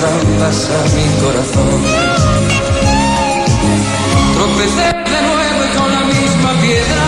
[0.00, 1.82] trampas a mi corazón.
[4.34, 7.06] Tropecé de nuevo y con la misma piedra.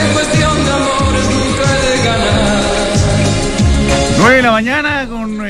[0.00, 2.62] En cuestión de amores nunca he de ganar.
[4.18, 5.42] 9 de la mañana con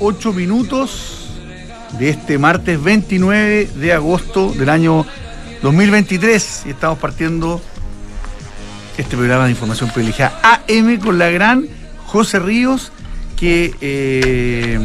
[0.00, 1.28] 8 minutos
[1.98, 5.04] de este martes 29 de agosto del año
[5.62, 7.60] 2023 y estamos partiendo
[8.96, 11.66] este programa de información privilegiada AM con la gran
[12.06, 12.92] José Ríos
[13.38, 14.78] que eh,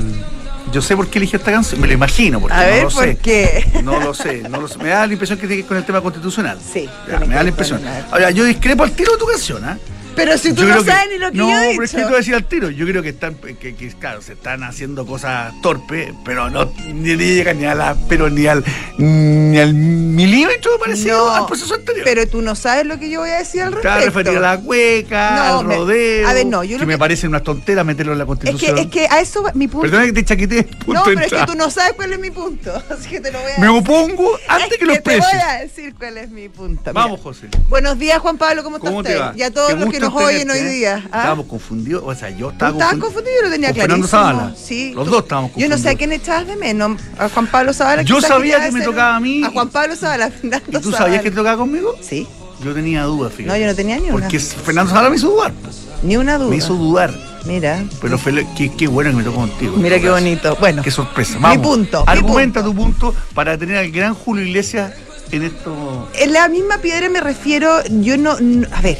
[0.72, 2.90] yo sé por qué eligió esta canción, me lo imagino, porque A no ver, lo
[2.90, 3.18] ¿por sé.
[3.18, 3.66] qué?
[3.84, 4.78] No lo sé, no lo sé.
[4.80, 6.58] Me da la impresión que tiene que ver con el tema constitucional.
[6.74, 7.82] Sí, Ya, me da la impresión.
[8.12, 9.78] Ahora, yo discrepo al tiro de tu canción, ¿ah?
[10.16, 11.98] Pero si tú Yo no sabes ni lo que no, yo he pero es que
[11.98, 12.08] te dicho.
[12.10, 12.70] voy a decir al tiro.
[12.70, 17.16] Yo creo que están, que, que, claro, se están haciendo cosas torpes, pero no ni,
[17.16, 18.64] ni llegan ni a la, pero ni al
[18.98, 22.04] ni al milímetro parecido No, al proceso anterior.
[22.06, 24.06] Pero tú no sabes lo que yo voy a decir al respecto.
[24.06, 26.28] referido a la cueca, No, al me- rodeo.
[26.28, 28.28] a ver, no, yo que lo me que- parece una tontera meterlo en la Es
[28.28, 28.78] que, constitución.
[28.78, 29.82] es que a eso mi punto.
[29.90, 32.30] Perdona que te chaquetees, punto no, pero es que tú no sabes cuál es mi
[32.32, 32.72] punto.
[32.90, 33.82] Así que te lo voy a Me decir.
[33.82, 35.44] opongo antes Es que lo te voy expreses.
[35.44, 36.82] a decir cuál es mi punto.
[36.82, 36.94] Mira.
[36.94, 37.48] Vamos, José.
[37.70, 39.14] Buenos días, Juan Pablo, ¿cómo ¿Cómo usted?
[39.14, 39.34] te va?
[39.36, 40.70] Y a todos los que nos oyen hoy ¿eh?
[40.70, 40.96] día.
[41.12, 41.18] ¿ah?
[41.18, 43.36] Estábamos confundidos, o sea, yo ¿Tú estaba estabas confundido?
[43.38, 44.08] Yo lo tenía clarísimo.
[44.08, 44.56] Fernando Zavala.
[44.56, 44.94] Sí.
[44.96, 45.98] Los dos estábamos Yo no sé a confundidos.
[45.98, 47.02] quién echabas de menos.
[47.18, 48.02] A Juan Pablo Zavala.
[48.04, 49.44] Yo sabía que me tocaba a mí.
[49.44, 50.98] A Juan Pablo Zavala, Fernando ¿Y tú Zavala.
[50.98, 51.96] sabías que te tocaba conmigo?
[52.02, 52.28] Sí.
[52.64, 53.52] Yo tenía dudas, fíjate.
[53.58, 54.14] No, yo no tenía ni una.
[54.14, 55.54] Porque Fernando Zavala me hizo dudar.
[56.02, 56.50] Ni una duda.
[56.50, 57.14] Me hizo dudar.
[57.46, 57.84] Mira.
[58.02, 58.18] Pero
[58.56, 59.76] qué, qué bueno que me tocó contigo.
[59.78, 60.56] Mira qué bonito.
[60.60, 60.82] Bueno.
[60.82, 61.36] Qué sorpresa.
[61.38, 61.68] Mi Vamos.
[61.68, 62.72] punto, mi Argumenta punto.
[62.78, 64.94] tu punto para tener al gran Julio Iglesias
[65.32, 66.08] en esto.
[66.16, 68.32] En la misma piedra me refiero, yo no,
[68.72, 68.98] a ver,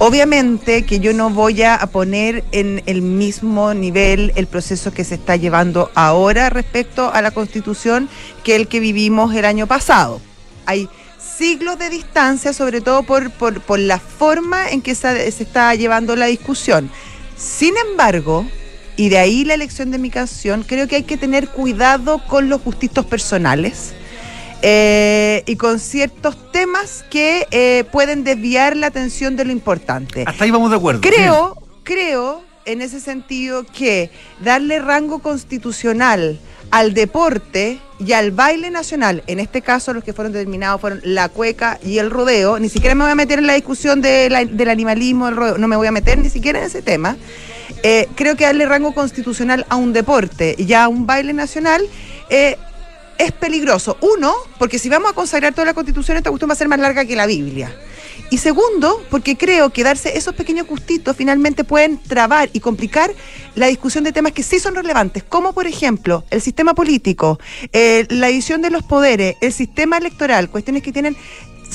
[0.00, 5.16] obviamente que yo no voy a poner en el mismo nivel el proceso que se
[5.16, 8.08] está llevando ahora respecto a la constitución
[8.42, 10.22] que el que vivimos el año pasado.
[10.64, 10.88] Hay
[11.18, 16.16] siglos de distancia, sobre todo por, por, por la forma en que se, está llevando
[16.16, 16.90] la discusión.
[17.36, 18.46] Sin embargo,
[18.96, 22.48] y de ahí la elección de mi canción, creo que hay que tener cuidado con
[22.48, 23.92] los gustitos personales
[24.62, 30.24] eh, y con ciertos temas que eh, pueden desviar la atención de lo importante.
[30.26, 31.00] Hasta ahí vamos de acuerdo.
[31.00, 34.10] Creo, creo en ese sentido que
[34.42, 36.38] darle rango constitucional
[36.70, 41.28] al deporte y al baile nacional, en este caso los que fueron determinados fueron la
[41.28, 44.44] cueca y el rodeo, ni siquiera me voy a meter en la discusión de la-
[44.44, 47.16] del animalismo, del rodeo, no me voy a meter ni siquiera en ese tema.
[47.82, 51.82] Eh, creo que darle rango constitucional a un deporte y a un baile nacional
[52.28, 52.56] eh,
[53.20, 53.98] es peligroso.
[54.00, 56.80] Uno, porque si vamos a consagrar toda la constitución, esta cuestión va a ser más
[56.80, 57.70] larga que la Biblia.
[58.30, 63.12] Y segundo, porque creo que darse esos pequeños gustitos finalmente pueden trabar y complicar
[63.56, 67.40] la discusión de temas que sí son relevantes, como por ejemplo el sistema político,
[67.72, 71.16] eh, la división de los poderes, el sistema electoral, cuestiones que tienen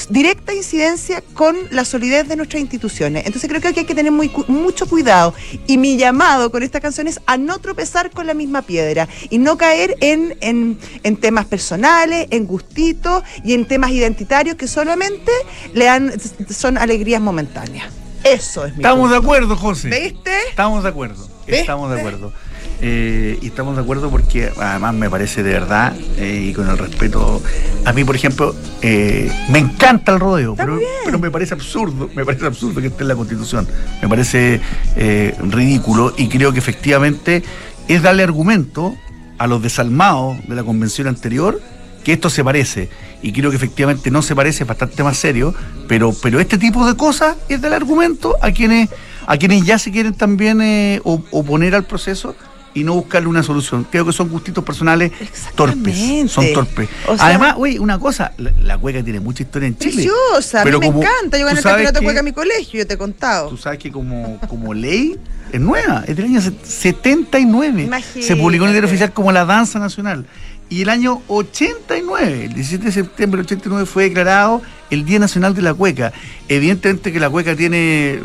[0.10, 3.26] directa incidencia con la solidez de nuestras instituciones.
[3.26, 5.34] Entonces creo que aquí hay que tener muy, mucho cuidado.
[5.68, 9.38] Y mi llamado con esta canción es a no tropezar con la misma piedra y
[9.38, 15.32] no caer en, en, en temas personales, en gustitos y en temas identitarios que solamente
[15.74, 16.14] le dan,
[16.50, 17.92] son alegrías momentáneas.
[18.24, 19.90] Eso es mi Estamos de acuerdo, José.
[19.90, 20.32] ¿Viste?
[20.50, 21.28] Estamos de acuerdo.
[21.46, 21.62] ¿Viste?
[21.62, 22.34] Estamos de acuerdo.
[22.82, 26.78] Eh, y estamos de acuerdo porque además me parece de verdad eh, y con el
[26.78, 27.42] respeto
[27.86, 32.26] a mí por ejemplo eh, me encanta el rodeo pero, pero me parece absurdo me
[32.26, 33.68] parece absurdo que esté en la constitución.
[34.02, 34.62] Me parece
[34.96, 37.44] eh, ridículo y creo que efectivamente
[37.88, 38.96] es darle argumento
[39.38, 41.62] a los desalmados de la convención anterior
[42.04, 42.90] que esto se parece.
[43.22, 45.56] Y creo que efectivamente no se parece, es bastante más serio,
[45.88, 48.90] pero, pero este tipo de cosas es del argumento a quienes,
[49.26, 52.36] a quienes ya se quieren también oponer al proceso
[52.76, 53.88] y no buscarle una solución.
[53.90, 55.12] Creo que son gustitos personales
[55.56, 56.88] torpes, son torpes.
[57.08, 59.94] O sea- Además, oye, una cosa, la, la cueca tiene mucha historia en Chile.
[59.94, 61.38] Preciosa, a mí Pero me encanta.
[61.40, 63.50] Yo gané el campeonato de que- cueca en mi colegio, yo te he contado.
[63.50, 65.18] Tú sabes que como, como ley
[65.52, 67.84] es nueva, es del año set- 79.
[67.84, 68.22] Imagínate.
[68.22, 70.26] Se publicó en el diario oficial como la danza nacional.
[70.68, 75.54] Y el año 89, el 17 de septiembre del 89, fue declarado el Día Nacional
[75.56, 76.14] de la Cueca.
[76.48, 78.20] Evidentemente que la cueca tiene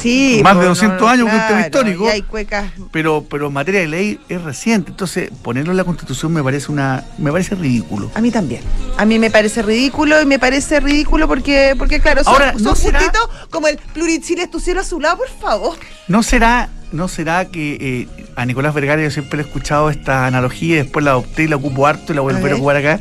[0.00, 2.08] Sí, más de pues, 200 no, años que un tema claro, histórico.
[2.08, 2.70] Hay cuecas.
[2.90, 4.90] Pero, pero en materia de ley es reciente.
[4.90, 8.10] Entonces, ponerlo en la constitución me parece una, me parece ridículo.
[8.14, 8.62] A mí también.
[8.96, 12.62] A mí me parece ridículo y me parece ridículo porque, porque claro, son, Ahora, son
[12.62, 15.76] ¿no será- justitos como el plurichile es tu cielo azulado, por favor.
[16.08, 20.26] ¿No será, no será que eh, a Nicolás Vergara yo siempre le he escuchado esta
[20.26, 22.54] analogía y después la adopté y la ocupo harto y la A volveré a ver.
[22.54, 23.00] ocupar acá?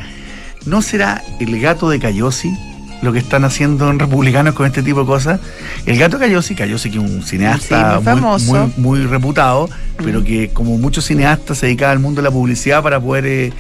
[0.66, 2.52] ¿No será el gato de Cayosi
[3.06, 5.40] lo que están haciendo en republicanos con este tipo de cosas?
[5.86, 9.70] El gato Cayosi, Cayosi que es un cineasta Sí, muy muy, muy reputado,
[10.04, 13.54] pero que como muchos cineastas se dedicaba al mundo de la publicidad para poder, eh,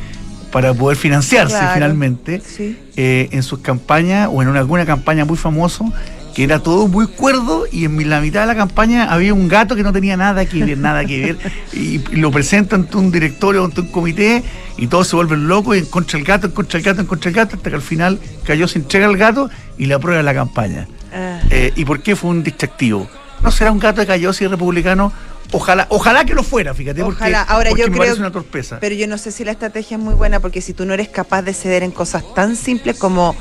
[0.51, 1.73] para poder financiarse Claro.
[1.73, 2.77] finalmente Sí.
[2.97, 5.85] eh, en sus campañas o en una, alguna campaña muy famoso
[6.35, 9.75] que era todo muy cuerdo y en la mitad de la campaña había un gato
[9.75, 11.37] que no tenía nada que ver, nada que ver
[11.73, 14.43] y, y lo presenta ante un directorio, ante un comité
[14.77, 17.07] y todos se vuelven locos y en contra el gato, en contra el gato, en
[17.07, 20.21] contra el gato hasta que al final cayó se entrega al gato y le aprueba
[20.21, 20.87] la campaña.
[21.13, 21.39] Ah.
[21.49, 23.07] Eh, ¿Y por qué fue un distractivo?
[23.41, 25.13] ¿No será un gato de Cayosi republicano?
[25.51, 27.43] Ojalá, ojalá que lo fuera, fíjate, porque, Ojalá.
[27.43, 28.07] Ahora porque yo me creo.
[28.07, 28.79] parece una torpeza.
[28.79, 31.07] Pero yo no sé si la estrategia es muy buena porque si tú no eres
[31.07, 33.35] capaz de ceder en cosas tan simples como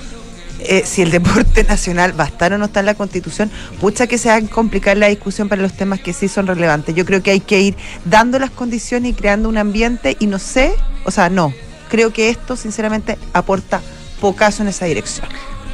[0.60, 4.06] eh, si el deporte nacional va a estar o no está en la constitución, pucha
[4.06, 6.94] que se va a complicar la discusión para los temas que sí son relevantes.
[6.94, 10.38] Yo creo que hay que ir dando las condiciones y creando un ambiente y no
[10.38, 10.74] sé,
[11.04, 11.52] o sea, no.
[11.90, 13.80] Creo que esto sinceramente aporta
[14.20, 15.28] pocaso en esa dirección.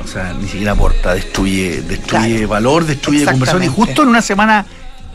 [0.05, 2.49] O sea, ni siquiera aporta, destruye, destruye Claro.
[2.49, 3.62] valor, destruye conversación.
[3.65, 4.67] Y justo en una semana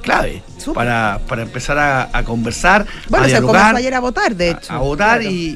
[0.02, 0.44] clave.
[0.74, 4.50] Para, para empezar a, a conversar, Bueno, a se dialogar, comenzó ayer a votar, de
[4.52, 4.74] hecho.
[4.74, 5.32] a, a votar Claro.
[5.34, 5.56] y,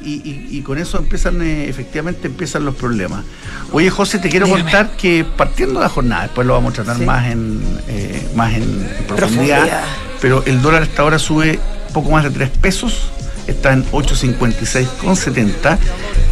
[0.50, 3.24] y- con eso empiezan, eh, efectivamente empiezan los problemas.
[3.72, 4.62] Oye, José, te quiero Dígame.
[4.64, 7.04] contar que partiendo de la jornada, después lo vamos a tratar Sí.
[7.04, 8.62] más en eh, más en
[9.08, 9.84] profundidad, Profundidad.
[10.20, 11.58] pero el dólar hasta ahora sube
[11.92, 13.10] poco más de 3 pesos,
[13.46, 15.78] está en 8.56,70.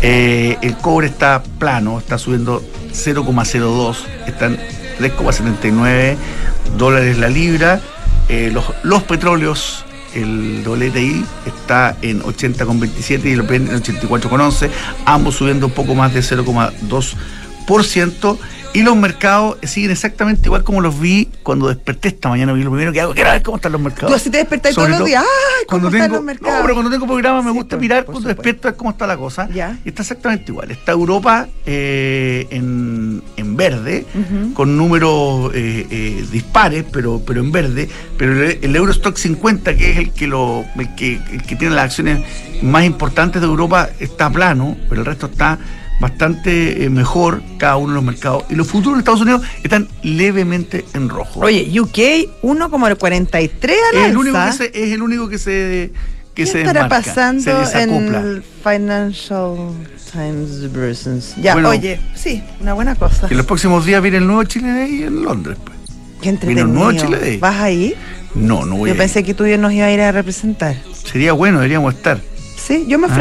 [0.03, 3.97] Eh, el cobre está plano, está subiendo 0,02,
[4.27, 4.59] está en
[5.01, 6.17] 3,79
[6.77, 7.81] dólares la libra.
[8.29, 9.85] Eh, los, petróleos,
[10.15, 14.69] el WTI está en 80,27 y el Brent en 84,11,
[15.07, 18.39] ambos subiendo un poco más de 0,2%.
[18.75, 22.53] Y los mercados siguen exactamente igual como los vi cuando desperté esta mañana.
[22.53, 24.11] Vi lo primero que hago, quiero ver cómo están los mercados.
[24.11, 25.23] Tú así te despertás Sobre todos los días.
[25.25, 26.55] ¡Ay, cómo cuando están tengo, los mercados!
[26.57, 28.43] No, pero cuando tengo programa me Sí, gusta por- mirar por cuando supuesto.
[28.43, 29.49] despierto a ver cómo está la cosa.
[29.53, 29.79] Ya.
[29.85, 30.71] Y está exactamente igual.
[30.71, 34.07] Está Europa eh, en, en verde,
[34.55, 37.89] con números eh, eh, dispares, pero, pero en verde.
[38.19, 41.75] Pero el, el Eurostock 50, que es el que, lo, el que, el que tiene
[41.75, 42.21] las acciones
[42.63, 45.59] más importantes de Europa, está plano, pero el resto está
[46.01, 48.45] bastante eh, mejor cada uno de los mercados.
[48.51, 51.41] Y los futuros de Estados Unidos están levemente en rojo.
[51.41, 55.93] Oye, UK 1,43 al es el único que se, es el único que se
[56.35, 59.57] que ¿Qué se estará desmarca, pasando se en el Financial
[60.13, 61.35] Times Business?
[61.37, 61.71] Ya, Bueno.
[61.71, 63.27] oye, sí, una buena cosa.
[63.27, 65.59] Que en los próximos días viene el nuevo Chile Day en Londres.
[65.65, 65.77] Pues.
[66.23, 67.19] Qué Vino el nuevo entretenido.
[67.19, 67.39] Chile Day.
[67.41, 67.95] ¿Vas ahí?
[68.37, 70.13] No, no voy Yo a pensé que tú y yo nos iba a ir a
[70.13, 70.77] representar.
[71.05, 72.21] Sería bueno, deberíamos estar.
[72.57, 73.15] Sí, yo me Ah.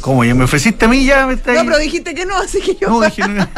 [0.00, 0.24] ¿Cómo?
[0.24, 1.04] ¿Ya me ofreciste a mí?
[1.04, 1.66] Ya me está No, ahí?
[1.66, 2.88] pero dijiste que no, así que yo.
[2.88, 3.46] No, dije, no.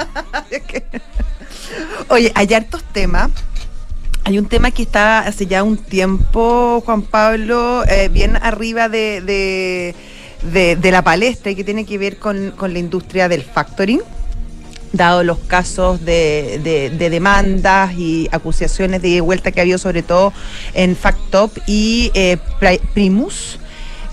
[2.08, 3.30] Oye, hay hartos temas.
[4.24, 9.20] Hay un tema que está hace ya un tiempo, Juan Pablo, eh, bien arriba de,
[9.20, 9.94] de,
[10.52, 14.00] de- de la palestra y que tiene que ver con, con la industria del factoring,
[14.92, 20.02] dado los casos de, de- de demandas y acusaciones de vuelta que ha habido sobre
[20.04, 20.32] todo
[20.74, 23.58] en Factop y eh, Pri- Primus.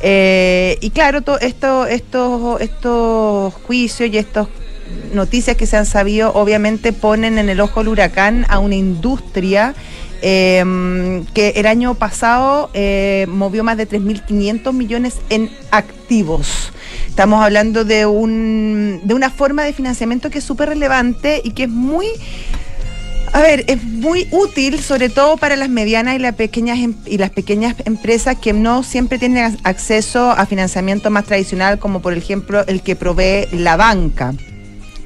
[0.01, 4.47] Eh, y claro, to- esto, estos, estos juicios y estas
[5.13, 9.75] noticias que se han sabido obviamente ponen en el ojo del huracán a una industria
[10.21, 16.71] eh, que el año pasado eh, movió más de 3.500 millones en activos.
[17.07, 21.63] Estamos hablando de, un, de una forma de financiamiento que es súper relevante y que
[21.63, 22.07] es muy
[23.33, 27.17] a ver, es muy útil, sobre todo para las medianas y las pequeñas em- y
[27.17, 32.13] las pequeñas empresas que no siempre tienen ac- acceso a financiamiento más tradicional, como por
[32.13, 34.33] ejemplo el que provee la banca.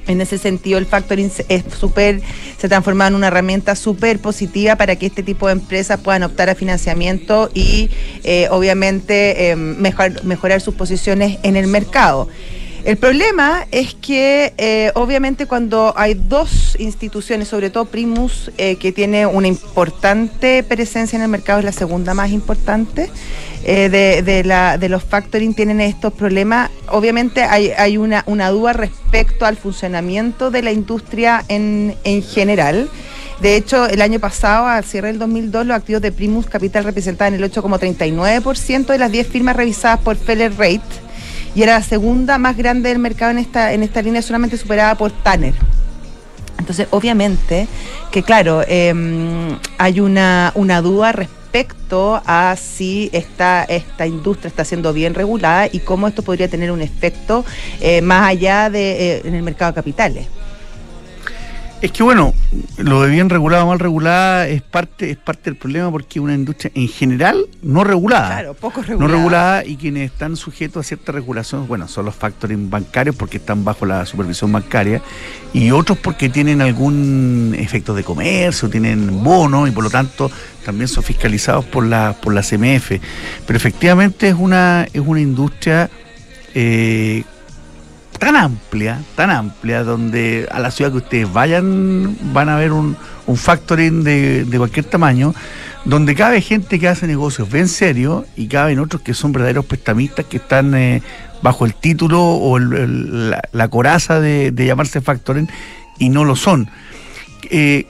[0.05, 2.21] En ese sentido, el factoring es súper,
[2.59, 6.23] se ha transformado en una herramienta súper positiva para que este tipo de empresas puedan
[6.23, 7.89] optar a financiamiento y
[8.25, 12.27] eh, obviamente mejor- mejorar sus posiciones en el mercado.
[12.85, 18.91] El problema es que eh, obviamente cuando hay dos instituciones, sobre todo Primus, eh, que
[18.91, 23.09] tiene una importante presencia en el mercado, es la segunda más importante
[23.63, 26.71] eh, de, los factoring, tienen estos problemas.
[26.89, 32.89] Obviamente hay, hay una, una duda respecto al funcionamiento de la industria en, en general.
[33.39, 37.33] De hecho, el año pasado, al cierre del 2002, los activos de Primus Capital representaban
[37.33, 40.81] el 8,39% de las 10 firmas revisadas por Feller Rate
[41.55, 44.95] y era la segunda más grande del mercado en esta, en esta línea, solamente superada
[44.95, 45.53] por Tanner.
[46.57, 47.67] Entonces, obviamente,
[48.11, 48.93] que claro, eh,
[49.77, 55.79] hay una, una duda respecto a si esta, esta industria está siendo bien regulada y
[55.79, 57.45] cómo esto podría tener un efecto
[57.79, 60.27] eh, más allá de eh, en el mercado de capitales.
[61.83, 62.33] Es que bueno,
[62.77, 66.23] lo de bien regulada o mal regulada es parte, es parte del problema porque es
[66.23, 68.27] una industria en general no regulada.
[68.27, 69.05] Claro, poco regulada.
[69.05, 73.35] No regulada y quienes están sujetos a cierta regulación, bueno, son los factores bancarios porque
[73.35, 75.01] están bajo la supervisión bancaria
[75.51, 80.31] y otros porque tienen algún efecto de comercio, tienen bonos y por lo tanto
[80.63, 82.93] también son fiscalizados por la, por la CMF.
[83.45, 85.89] Pero efectivamente es una, es una industria
[86.55, 87.25] eh,
[88.19, 92.95] tan amplia, tan amplia, donde a la ciudad que ustedes vayan van a ver un,
[93.27, 95.33] un factoring de, cualquier tamaño,
[95.85, 100.25] donde cabe gente que hace negocios bien serios y caben otros que son verdaderos prestamistas
[100.25, 101.01] que están eh,
[101.41, 105.49] bajo el título o la, coraza de, de, llamarse factoring
[105.99, 106.69] y no lo son.
[107.49, 107.87] Eh,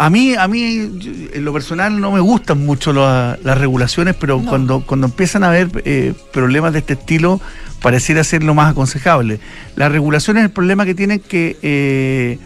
[0.00, 0.98] a mí, a mí,
[1.34, 4.48] en lo personal, no me gustan mucho la, las regulaciones, pero no.
[4.48, 7.38] cuando, cuando empiezan a haber eh, problemas de este estilo,
[7.82, 9.40] pareciera ser lo más aconsejable.
[9.76, 12.38] Las regulaciones, el problema que tienen que eh,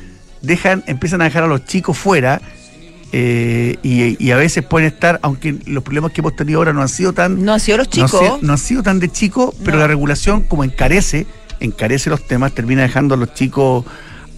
[0.43, 2.43] dejan, empiezan a dejar a los chicos fuera.
[3.13, 6.83] Eh, y, y, a veces pueden estar, aunque los problemas que hemos tenido ahora no
[6.83, 7.45] han sido tan.
[7.45, 8.43] No han sido los chicos.
[8.43, 11.29] No han sido tan de chicos, pero la regulación, como encarece,
[11.61, 13.85] encarece los temas, termina dejando a los chicos,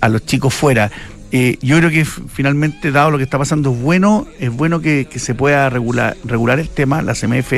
[0.02, 0.90] a los chicos fuera.
[1.38, 5.04] Eh, yo creo que finalmente, dado lo que está pasando, es bueno, es bueno que,
[5.04, 7.02] que, se pueda regular, regular el tema.
[7.02, 7.52] La CMF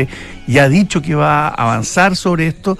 [0.48, 2.76] ya ha dicho que va a avanzar sobre esto,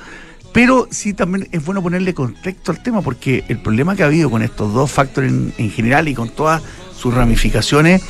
[0.53, 4.29] pero sí también es bueno ponerle contexto al tema, porque el problema que ha habido
[4.29, 6.63] con estos dos factores en, en general y con todas
[6.97, 8.03] sus ramificaciones,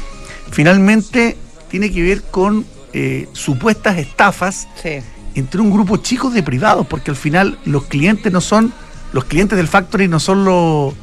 [0.51, 1.37] finalmente
[1.71, 2.65] tiene que ver con
[2.95, 5.01] eh, supuestas estafas sí.
[5.35, 8.73] entre un grupo chico de privados, porque al final los clientes no son,
[9.13, 10.95] los clientes del factory no son los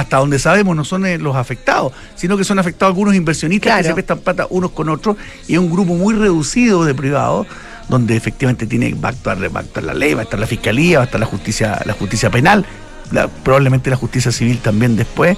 [0.00, 3.82] hasta donde sabemos no son eh, los afectados, sino que son afectados algunos inversionistas claro.
[3.82, 5.16] que se prestan plata unos con otros
[5.48, 7.46] y es un grupo muy reducido de privados
[7.88, 10.46] donde efectivamente tiene va a actuar, va a actuar la ley, va a estar la
[10.46, 12.66] fiscalía, va a estar la justicia, la justicia penal,
[13.12, 15.36] la, probablemente la justicia civil también después,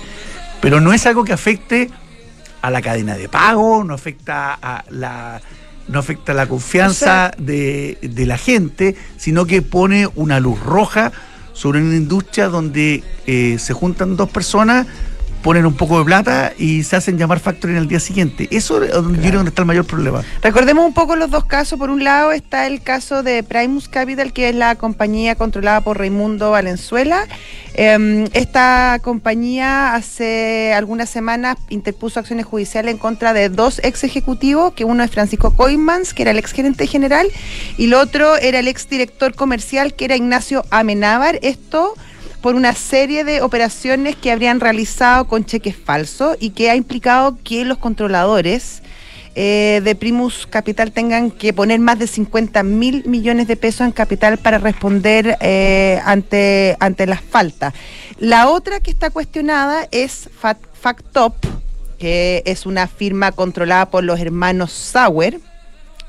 [0.61, 1.91] pero no es algo que afecte
[2.63, 5.41] a la cadena de pago, no afecta a la
[5.89, 10.61] no afecta la confianza o sea, de, de la gente, sino que pone una luz
[10.61, 11.13] roja
[11.59, 14.87] sobre una industria donde eh, se juntan dos personas,
[15.43, 18.49] ponen un poco de plata y se hacen llamar factoring al día siguiente.
[18.51, 19.39] Eso es donde, claro.
[19.39, 20.23] donde está el mayor problema.
[20.43, 21.79] Recordemos un poco los dos casos.
[21.79, 25.99] Por un lado está el caso de Primus Capital, que es la compañía controlada por
[25.99, 27.27] Raimundo Valenzuela.
[27.75, 34.73] Eh, esta compañía hace algunas semanas interpuso acciones judiciales en contra de dos ex ejecutivos,
[34.75, 37.29] que uno es Francisco Coimans, que era el ex gerente general,
[37.77, 41.39] y el otro era el ex director comercial, que era Ignacio Amenábar.
[41.43, 41.95] Esto
[42.49, 47.37] por una serie de operaciones que habrían realizado con cheques falsos y que ha implicado
[47.45, 48.83] que los controladores
[49.35, 53.93] eh, de Primus Capital tengan que poner más de 50 mil millones de pesos en
[53.93, 57.75] capital para responder eh, ante, ante las faltas.
[58.17, 60.31] La otra que está cuestionada es
[60.73, 61.35] Factop,
[61.99, 65.39] que es una firma controlada por los hermanos Sauer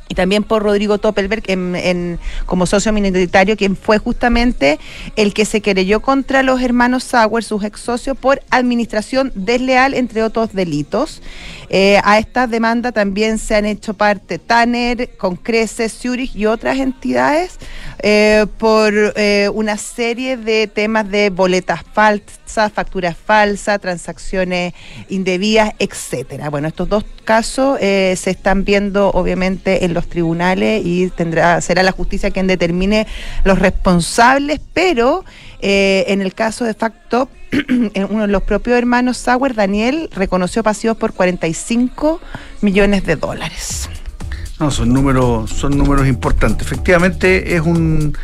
[0.10, 4.80] y también por Rodrigo Toppelberg en, como socio minoritario, quien fue justamente
[5.16, 10.24] el que se querelló contra los hermanos Sauer, sus ex socios, por administración desleal, entre
[10.24, 11.22] otros delitos.
[11.70, 17.60] Eh, a esta demanda también se han hecho parte Tanner, Concreces, Zurich y otras entidades
[18.00, 24.74] eh, por eh, una serie de temas de boletas falsas, facturas falsas, transacciones
[25.10, 26.50] indebidas, etcétera.
[26.50, 31.92] Bueno, estos dos casos se están viendo obviamente en los tribunales y tendrá será la
[31.92, 33.06] justicia quien determine
[33.44, 35.24] los responsables, pero
[35.62, 37.30] en el caso de Facto,
[38.10, 42.20] uno de los propios hermanos Sauer, Daniel, reconoció pasivos por 45
[42.62, 43.90] millones de dólares.
[44.60, 46.68] No, son números, son números importantes.
[46.68, 48.18] Efectivamente es un,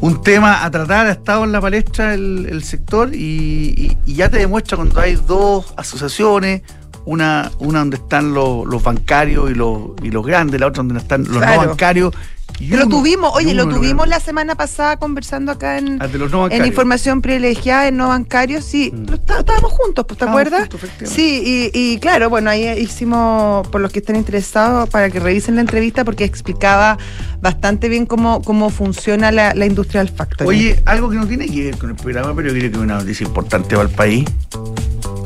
[0.00, 4.14] un tema a tratar, ha estado en la palestra el, el sector y, y, y
[4.14, 6.62] ya te demuestra cuando hay dos asociaciones,
[7.04, 10.98] una, una donde están los, los bancarios y los, y los grandes, la otra donde
[10.98, 11.62] están los claro.
[11.62, 12.14] no bancarios.
[12.60, 16.64] Uno, lo tuvimos, oye, lo tuvimos la semana pasada conversando acá en, ah, no en
[16.64, 19.12] información privilegiada en no bancarios, sí, mm.
[19.12, 20.68] estábamos juntos, ¿te acuerdas?
[20.68, 25.20] Juntos, sí, y, y, claro, bueno, ahí hicimos, por los que estén interesados, para que
[25.20, 26.98] revisen la entrevista, porque explicaba
[27.40, 30.48] bastante bien cómo, cómo funciona la, la industria del factoring.
[30.48, 32.82] Oye, algo que no tiene que ver con el programa, pero yo creo que es
[32.82, 34.24] una noticia importante para el país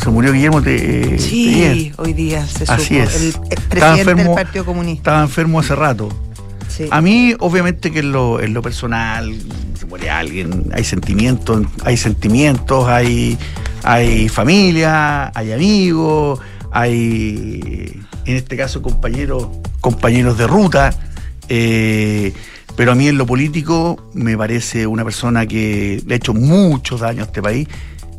[0.02, 3.02] se murió Guillermo de, Sí, de hoy día se Así supo.
[3.02, 3.16] es.
[3.16, 5.10] El, el presidente enfermo, del Partido Comunista.
[5.10, 6.08] Estaba enfermo hace rato.
[6.90, 9.34] A mí, obviamente, que en lo, personal,
[9.78, 13.38] se muere alguien, hay sentimientos, hay sentimientos, hay,
[13.82, 19.48] hay familia, hay amigos, hay, en este caso, compañeros,
[19.80, 20.94] compañeros de ruta.
[21.48, 22.32] Eh,
[22.76, 26.96] pero a mí en lo político me parece una persona que le ha hecho mucho
[26.96, 27.68] daño a este país,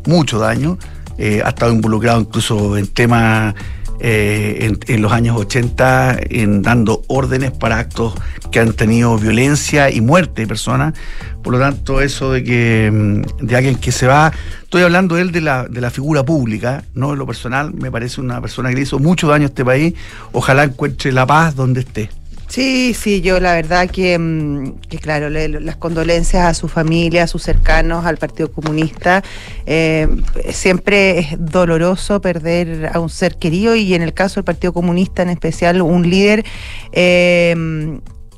[0.05, 0.77] mucho daño.
[1.17, 3.55] Eh, ha estado involucrado incluso en temas
[4.03, 8.15] eh, en, los años 80 en dando órdenes para actos
[8.51, 10.95] que han tenido violencia y muerte de personas.
[11.43, 14.31] Por lo tanto, eso de que mm, de alguien que se va,
[14.63, 18.21] estoy hablando él de la, de la figura pública, no de lo personal, me parece
[18.21, 19.93] una persona que le hizo mucho daño a este país.
[20.31, 22.20] Ojalá encuentre la paz donde esté.
[22.51, 27.43] Sí, sí, yo la verdad que, mm, claro, las condolencias a su familia, a sus
[27.43, 29.23] cercanos, al Partido Comunista.
[29.65, 30.09] Eh,
[30.49, 35.21] siempre es doloroso perder a un ser querido y en el caso del Partido Comunista
[35.21, 36.43] en especial un líder
[36.91, 37.55] eh,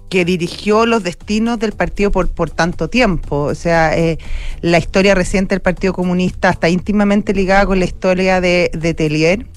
[0.10, 3.38] que dirigió los destinos del partido por, por tanto tiempo.
[3.38, 4.20] O sea, eh,
[4.62, 9.48] la historia reciente del Partido Comunista está íntimamente ligada con la historia de, de Tellier.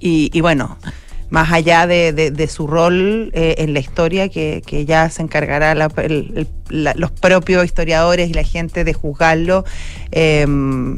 [0.00, 0.76] Y, y bueno,
[1.34, 7.64] más allá de, su rol eh, en la historia, que, ya se encargará los propios
[7.64, 9.64] historiadores y la gente de juzgarlo.
[10.12, 10.96] Em,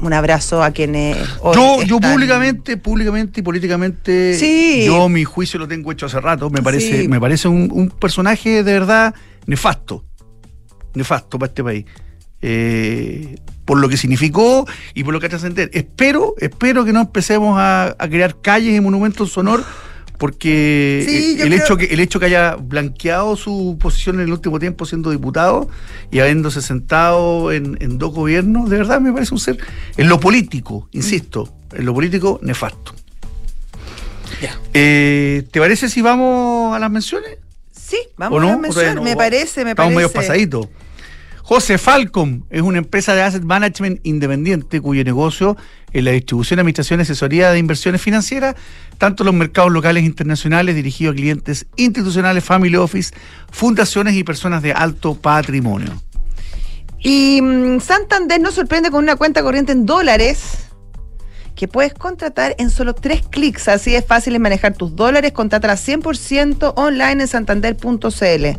[0.00, 1.16] un abrazo a quienes
[1.54, 4.84] yo yo públicamente públicamente y políticamente sí.
[4.84, 8.64] yo mi juicio lo tengo hecho hace rato me parece me parece un, un, personaje
[8.64, 9.14] de verdad
[9.46, 10.04] nefasto
[10.92, 11.84] nefasto para este país
[12.42, 15.70] eh, por lo que significó y por lo que ha trascender.
[15.74, 19.64] Espero, espero que no empecemos a, crear calles y monumentos sonor
[20.18, 24.86] porque el, hecho que, el hecho que haya blanqueado su posición en el último tiempo
[24.86, 25.68] siendo diputado
[26.10, 29.58] y habiéndose sentado en, dos gobiernos, de verdad me parece un ser,
[29.96, 32.94] en lo político, insisto, en lo político nefasto.
[34.72, 37.38] Eh, ¿Te parece si vamos a las menciones?
[37.72, 40.68] Sí, vamos a las menciones, me parece, me estamos medio pasaditos.
[41.48, 45.56] José Falcom es una empresa de asset management independiente cuyo negocio
[45.92, 48.56] es la distribución, administración y asesoría de inversiones financieras,
[48.98, 53.14] tanto en los mercados locales e internacionales dirigidos a clientes institucionales, family office,
[53.52, 56.02] fundaciones y personas de alto patrimonio.
[56.98, 60.66] Y mm, Santander nos sorprende con una cuenta corriente en dólares
[61.54, 63.68] que puedes contratar en solo tres clics.
[63.68, 65.30] Así es fácil manejar tus dólares.
[65.30, 68.58] Contrátala 100% online en santander.cl.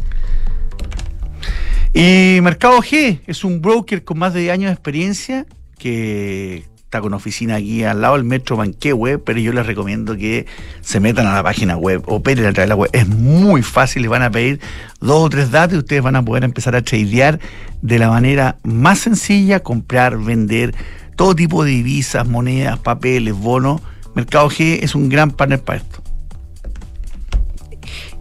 [2.00, 5.48] Y Mercado G es un broker con más de 10 años de experiencia
[5.80, 10.46] que está con oficina aquí al lado del metro Manquehue, pero yo les recomiendo que
[10.82, 12.92] se metan a la página web, operen a través de la web.
[12.94, 14.60] Es muy fácil, les van a pedir
[15.00, 17.40] dos o tres datos y ustedes van a poder empezar a tradear
[17.82, 20.76] de la manera más sencilla, comprar, vender
[21.16, 23.82] todo tipo de divisas, monedas, papeles, bonos.
[24.14, 26.07] Mercado G es un gran partner para esto.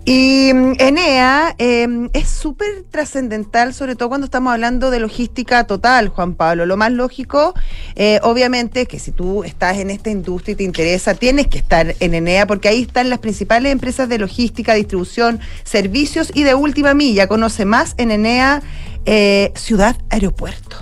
[0.08, 6.08] Y mm, Enea em, es súper trascendental, sobre todo cuando estamos hablando de logística total,
[6.10, 6.64] Juan Pablo.
[6.64, 7.54] Lo más lógico,
[7.96, 11.58] eh, obviamente, es que si tú estás en esta industria y te interesa, tienes que
[11.58, 16.54] estar en Enea, porque ahí están las principales empresas de logística, distribución, servicios y de
[16.54, 17.26] última milla.
[17.26, 18.62] Conoce más en Enea
[19.06, 20.76] eh, Ciudad Aeropuerto.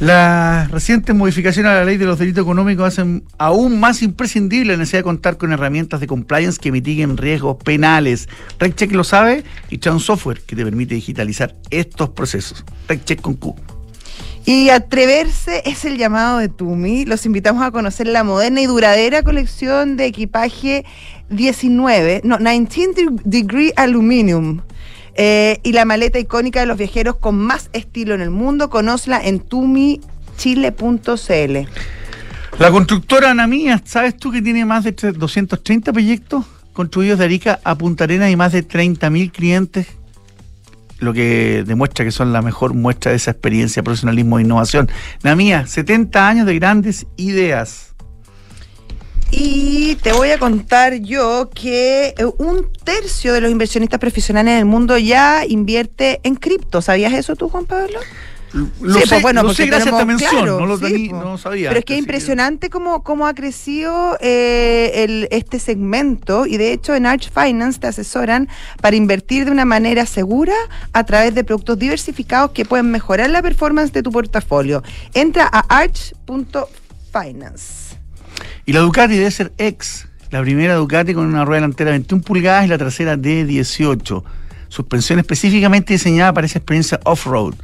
[0.00, 4.78] Las recientes modificaciones a la ley de los delitos económicos hacen aún más imprescindible la
[4.78, 8.28] necesidad de contar con herramientas de compliance que mitiguen riesgos penales.
[8.60, 12.64] RegCheck lo sabe y un software que te permite digitalizar estos procesos.
[12.86, 13.56] RegCheck con Q.
[14.44, 17.04] Y atreverse es el llamado de Tumi.
[17.04, 20.84] Los invitamos a conocer la moderna y duradera colección de equipaje
[21.28, 24.62] 19, no, 19 Degree Aluminium
[25.20, 29.20] eh, y la maleta icónica de los viajeros con más estilo en el mundo, conócela
[29.20, 31.58] en tumichile.cl.
[32.60, 37.74] La constructora Anamía, ¿sabes tú que tiene más de 230 proyectos construidos de Arica a
[37.74, 39.88] Punta Arenas y más de 30.000 clientes?
[41.00, 44.88] Lo que demuestra que son la mejor muestra de esa experiencia, profesionalismo e innovación.
[45.24, 47.87] Namía, 70 años de grandes ideas.
[49.30, 54.58] Y te voy a contar yo que eh, un tercio de los inversionistas profesionales en
[54.60, 56.80] el mundo ya invierte en cripto.
[56.80, 57.98] ¿Sabías eso tú, Juan Pablo?
[58.52, 60.92] Lo sí, sé, pues bueno, lo sé gracias a esta mención, no lo pues.
[61.10, 61.68] no sabía.
[61.68, 66.72] Pero es que es impresionante cómo, cómo ha crecido eh, el, este segmento y de
[66.72, 68.48] hecho en Arch Finance te asesoran
[68.80, 70.54] para invertir de una manera segura
[70.94, 74.82] a través de productos diversificados que pueden mejorar la performance de tu portafolio.
[75.12, 77.87] Entra a arch.finance.
[78.68, 82.22] Y la Ducati debe ser X, la primera Ducati con una rueda delantera de 21
[82.22, 84.22] pulgadas y la trasera de 18.
[84.68, 87.54] Suspensión específicamente diseñada para esa experiencia off-road,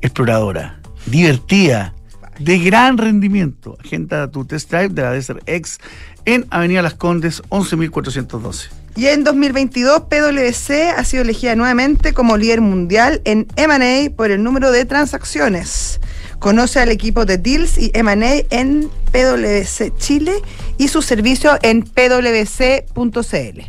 [0.00, 1.92] exploradora, divertida,
[2.38, 3.76] de gran rendimiento.
[3.78, 5.80] Agenda tu test drive de la Desert X
[6.24, 8.70] en Avenida Las Condes 11412.
[8.96, 14.42] Y en 2022 PwC ha sido elegida nuevamente como líder mundial en M&A por el
[14.42, 16.00] número de transacciones
[16.38, 20.32] Conoce al equipo de Deals y M&A en PwC Chile
[20.76, 23.60] y su servicio en pwc.cl.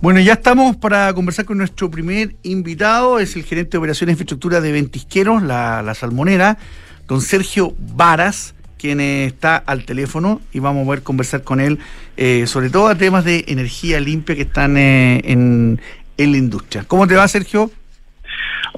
[0.00, 4.14] Bueno, ya estamos para conversar con nuestro primer invitado, es el gerente de operaciones e
[4.14, 6.56] infraestructura de Ventisqueros, la, la Salmonera,
[7.06, 11.78] don Sergio Varas, quien está al teléfono y vamos a poder conversar con él
[12.16, 15.80] eh, sobre todo a temas de energía limpia que están eh, en,
[16.16, 16.84] en la industria.
[16.86, 17.70] ¿Cómo te va, Sergio?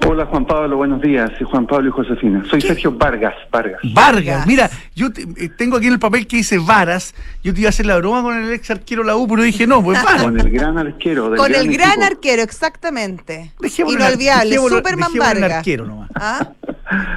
[0.05, 1.31] Hola Juan Pablo, buenos días.
[1.37, 2.43] Soy Juan Pablo y Josefina.
[2.49, 3.79] Soy Sergio Vargas, Vargas.
[3.93, 7.13] Vargas, mira, yo eh, tengo aquí en el papel que dice Varas.
[7.43, 9.65] Yo te iba a hacer la broma con el ex arquero la U, pero dije
[9.67, 10.23] no, pues Varas.
[10.23, 11.29] Con el gran arquero.
[11.29, 12.05] Del Con gran el gran equipo.
[12.05, 13.51] arquero, exactamente.
[13.59, 15.51] Dejémoslo Inolvidable, dejémoslo- Superman Vargas.
[15.53, 16.09] arquero nomás.
[16.15, 16.49] ¿Ah?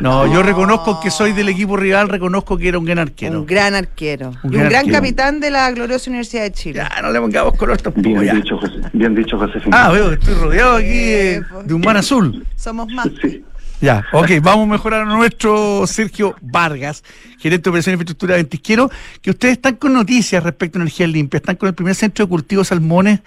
[0.00, 0.42] No, yo No.
[0.42, 3.40] reconozco que soy del equipo rival, reconozco que era un gran arquero.
[3.40, 4.32] Un gran arquero.
[4.42, 4.92] Un y un gran arquero.
[4.96, 6.86] capitán de la gloriosa Universidad de Chile.
[6.88, 8.08] Ya, no le pongamos color tampoco.
[8.08, 8.34] Bien ya.
[8.34, 9.84] dicho, José, bien dicho, Josefina.
[9.86, 11.66] Ah, veo que estoy rodeado aquí eh, Eh, pues.
[11.66, 12.46] de un mar azul.
[12.56, 13.08] Somos más.
[13.22, 13.44] Sí.
[13.78, 17.04] Ya, ok, vamos a mejorar a nuestro Sergio Vargas,
[17.38, 21.06] gerente de operaciones e infraestructura de Ventisquero, que ustedes están con noticias respecto a energía
[21.06, 23.20] limpia, están con el primer centro de cultivo de salmones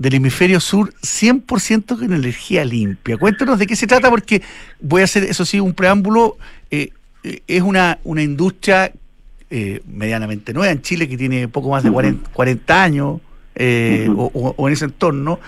[0.00, 3.18] del hemisferio sur 100% con energía limpia.
[3.18, 4.40] Cuéntanos de qué se trata, porque
[4.80, 6.38] voy a hacer, eso sí, un preámbulo.
[6.70, 6.88] eh,
[7.22, 8.92] eh, es una, una industria
[9.50, 13.20] eh, medianamente nueva en Chile, que tiene poco más de 40, 40 años,
[13.54, 15.38] eh, o en ese entorno,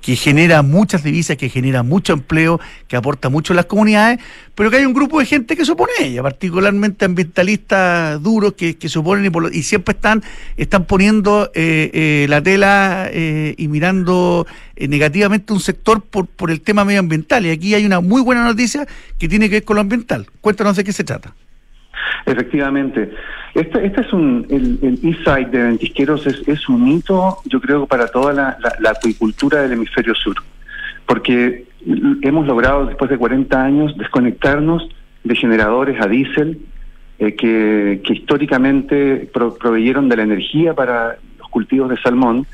[0.00, 4.20] que genera muchas divisas, que genera mucho empleo, que aporta mucho a las comunidades,
[4.54, 8.54] pero que hay un grupo de gente que se opone a ella, particularmente ambientalistas duros
[8.54, 10.22] que, que se oponen y, por lo- y siempre están,
[10.56, 16.50] están poniendo eh, eh, la tela eh, y mirando eh, negativamente un sector por, por
[16.50, 17.44] el tema medioambiental.
[17.46, 18.86] Y aquí hay una muy buena noticia
[19.18, 20.26] que tiene que ver con lo ambiental.
[20.40, 21.34] Cuéntanos de qué se trata.
[22.26, 23.10] Efectivamente.
[23.54, 27.86] Este, este es un, el, el Eastside de Ventisqueros es, es un hito, yo creo,
[27.86, 30.36] para toda la, la- la acuicultura del hemisferio sur.
[31.06, 31.64] Porque
[32.22, 34.88] hemos logrado, después de 40 años, desconectarnos
[35.24, 36.58] de generadores a diésel
[37.18, 42.46] eh, que, que históricamente pro- proveyeron de la energía para los cultivos de salmón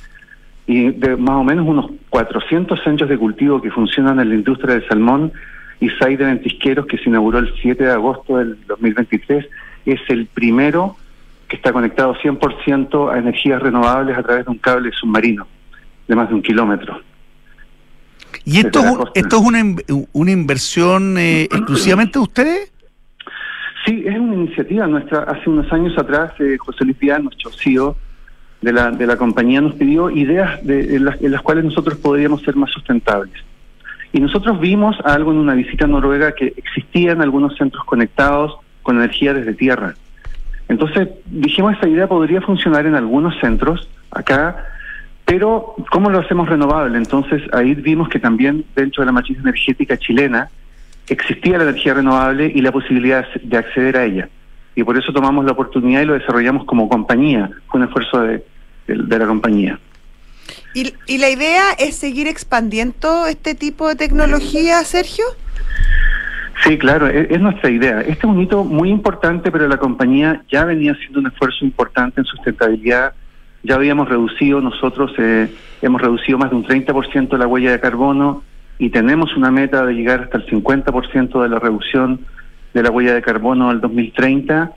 [0.67, 4.75] y de más o menos unos 400 centros de cultivo que funcionan en la industria
[4.75, 5.33] del salmón
[5.81, 9.47] y SAI de Ventisqueros, que se inauguró el 7 de agosto del 2023,
[9.87, 10.97] es el primero
[11.49, 15.47] que está conectado 100% a energías renovables a través de un cable submarino
[16.09, 17.01] de más de un kilómetro.
[18.45, 19.77] ¿Y esto, es esto es una, in-
[20.13, 22.73] una inversión eh, exclusivamente de ustedes?
[23.87, 25.25] Sí, es una iniciativa nuestra.
[25.25, 27.97] Hace unos años atrás, eh, José Luis nuestro CEO
[28.63, 31.99] de la, de la compañía, nos pidió ideas de, en, las, en las cuales nosotros
[31.99, 33.35] podríamos ser más sustentables.
[34.15, 38.97] Y nosotros vimos algo en una visita a Noruega que existían algunos centros conectados con
[38.97, 39.97] energía desde tierra.
[40.69, 44.69] Entonces dijimos, esa idea podría funcionar en algunos centros acá,
[45.25, 46.97] pero ¿cómo lo hacemos renovable?
[46.97, 50.49] Entonces ahí vimos que también dentro de la matriz energética chilena
[51.09, 54.29] existía la energía renovable y la posibilidad de acceder a ella.
[54.77, 57.51] Y por eso tomamos la oportunidad y lo desarrollamos como compañía.
[57.67, 58.45] Fue un esfuerzo de
[58.87, 59.77] la compañía.
[60.75, 65.25] ¿Y, y la idea es seguir expandiendo este tipo de tecnología, Sergio?
[66.63, 68.01] Sí, claro, e- es, nuestra idea.
[68.01, 72.21] Este es un hito muy importante, pero la compañía ya venía haciendo un esfuerzo importante
[72.21, 73.15] en sustentabilidad.
[73.63, 75.53] Ya habíamos reducido, nosotros eh,
[75.83, 78.43] hemos reducido más de un 30% la huella de carbono
[78.79, 82.21] y tenemos una meta de llegar hasta el 50% de la reducción
[82.73, 84.73] de la huella de carbono al 2030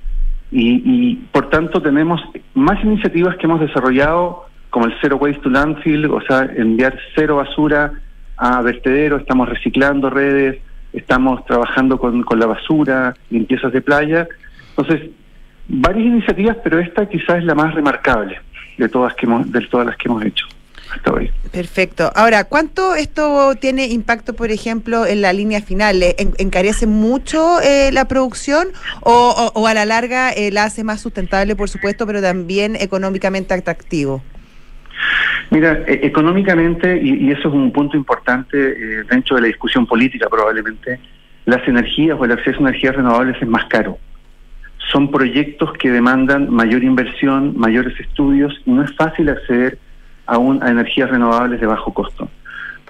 [0.51, 2.21] y, y por tanto tenemos
[2.53, 4.46] más iniciativas que hemos desarrollado
[4.77, 7.93] como el Zero Waste to Landfill, o sea, enviar cero basura
[8.37, 10.59] a vertedero, estamos reciclando redes,
[10.93, 14.27] estamos trabajando con, la basura, limpiezas de playa.
[14.77, 15.09] Entonces,
[15.67, 18.39] varias iniciativas, pero esta quizás es la más remarcable
[18.77, 20.45] de todas, que hemos, de todas las que hemos hecho
[20.93, 21.31] hasta hoy.
[21.51, 22.11] Perfecto.
[22.13, 26.01] Ahora, ¿cuánto esto tiene impacto, por ejemplo, en la línea final?
[26.01, 28.67] ¿Le en- ¿Encarece mucho eh, la producción
[29.01, 32.75] o, o- o a la larga eh, la hace más sustentable, por supuesto, pero también
[32.75, 34.21] económicamente atractivo?
[35.49, 40.27] Mira, e- económicamente, y, eso es un punto importante eh, dentro de la discusión política
[40.29, 40.99] probablemente,
[41.45, 43.97] las energías o el acceso a energías renovables es más caro.
[44.91, 49.77] Son proyectos que demandan mayor inversión, mayores estudios, y no es fácil acceder
[50.25, 52.29] aún a energías renovables de bajo costo.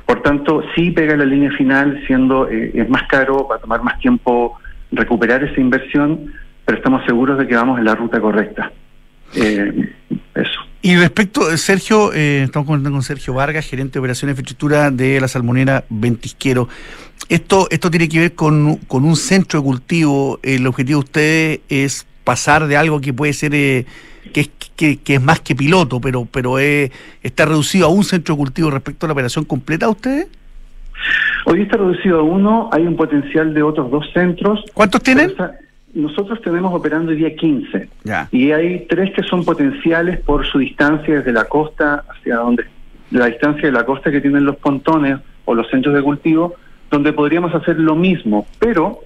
[0.05, 3.83] Por tanto, sí pega la línea final, siendo eh, es más caro, va a tomar
[3.83, 4.57] más tiempo
[4.91, 6.33] recuperar esa inversión,
[6.65, 8.71] pero estamos seguros de que vamos en la ruta correcta.
[9.35, 9.93] Eh,
[10.33, 10.66] eso.
[10.81, 14.91] Y respecto, eh, Sergio, eh, estamos conversando con Sergio Vargas, gerente de operaciones de infraestructura
[14.91, 16.69] de la salmonera Ventisquero.
[17.29, 20.39] Esto, esto tiene que ver con, con un centro de cultivo.
[20.43, 23.85] El objetivo de ustedes es pasar de algo que puede ser, eh,
[24.33, 26.91] que, es, que, que es más que piloto, pero, pero es,
[27.23, 30.27] está reducido a un centro de cultivo respecto a la operación completa de ustedes.
[31.45, 34.63] Hoy está reducido a uno, hay un potencial de otros dos centros.
[34.73, 35.31] ¿Cuántos tienen?
[35.31, 35.51] Esa-
[36.01, 38.27] nosotros tenemos operando el día 15 Ya.
[38.31, 42.65] y hay tres que son potenciales por su distancia desde la costa hacia donde
[43.11, 46.55] la distancia de la costa que tienen los pontones o los centros de cultivo
[46.91, 48.45] donde podríamos hacer lo mismo.
[48.59, 48.99] Pero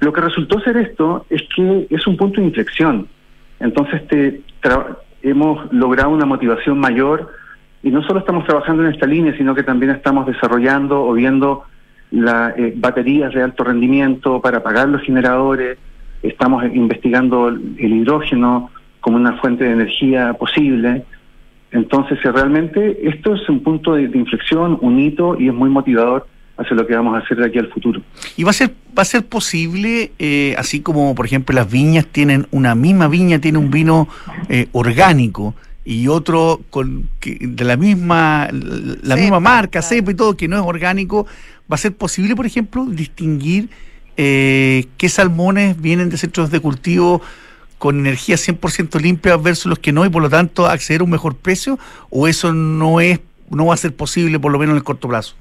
[0.00, 3.06] lo que resultó ser esto es que es un punto de inflexión.
[3.60, 7.32] Entonces te tra- hemos logrado una motivación mayor
[7.82, 11.64] y no solo estamos trabajando en esta línea sino que también estamos desarrollando o viendo
[12.10, 15.78] la, eh, baterías de alto rendimiento para apagar los generadores,
[16.22, 21.04] estamos investigando el el hidrógeno como una fuente de energía posible.
[21.72, 25.68] Entonces, eh, realmente esto es un punto de, de inflexión, un hito y es muy
[25.70, 28.00] motivador hacia lo que vamos a hacer de aquí al futuro.
[28.36, 32.06] ¿Y va a ser, va a ser posible, eh, así como por ejemplo las viñas
[32.06, 34.08] tienen, una misma viña tiene un vino
[34.48, 35.54] eh, orgánico
[35.84, 39.86] y otro con que, de la misma, la Cepa, misma marca, claro.
[39.86, 41.26] cepa y todo, que no es orgánico,
[41.70, 43.68] va a ser posible, por ejemplo, distinguir
[44.16, 47.22] eh, qué salmones vienen de centros de cultivo
[47.78, 51.10] con energía 100% limpia versus los que no y por lo tanto acceder a un
[51.10, 51.78] mejor precio
[52.10, 53.20] o eso no es
[53.50, 55.34] no va a ser posible por lo menos en el corto plazo.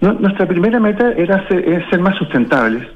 [0.00, 2.86] Nu- Nuestra primera meta era ser, ser más sustentables,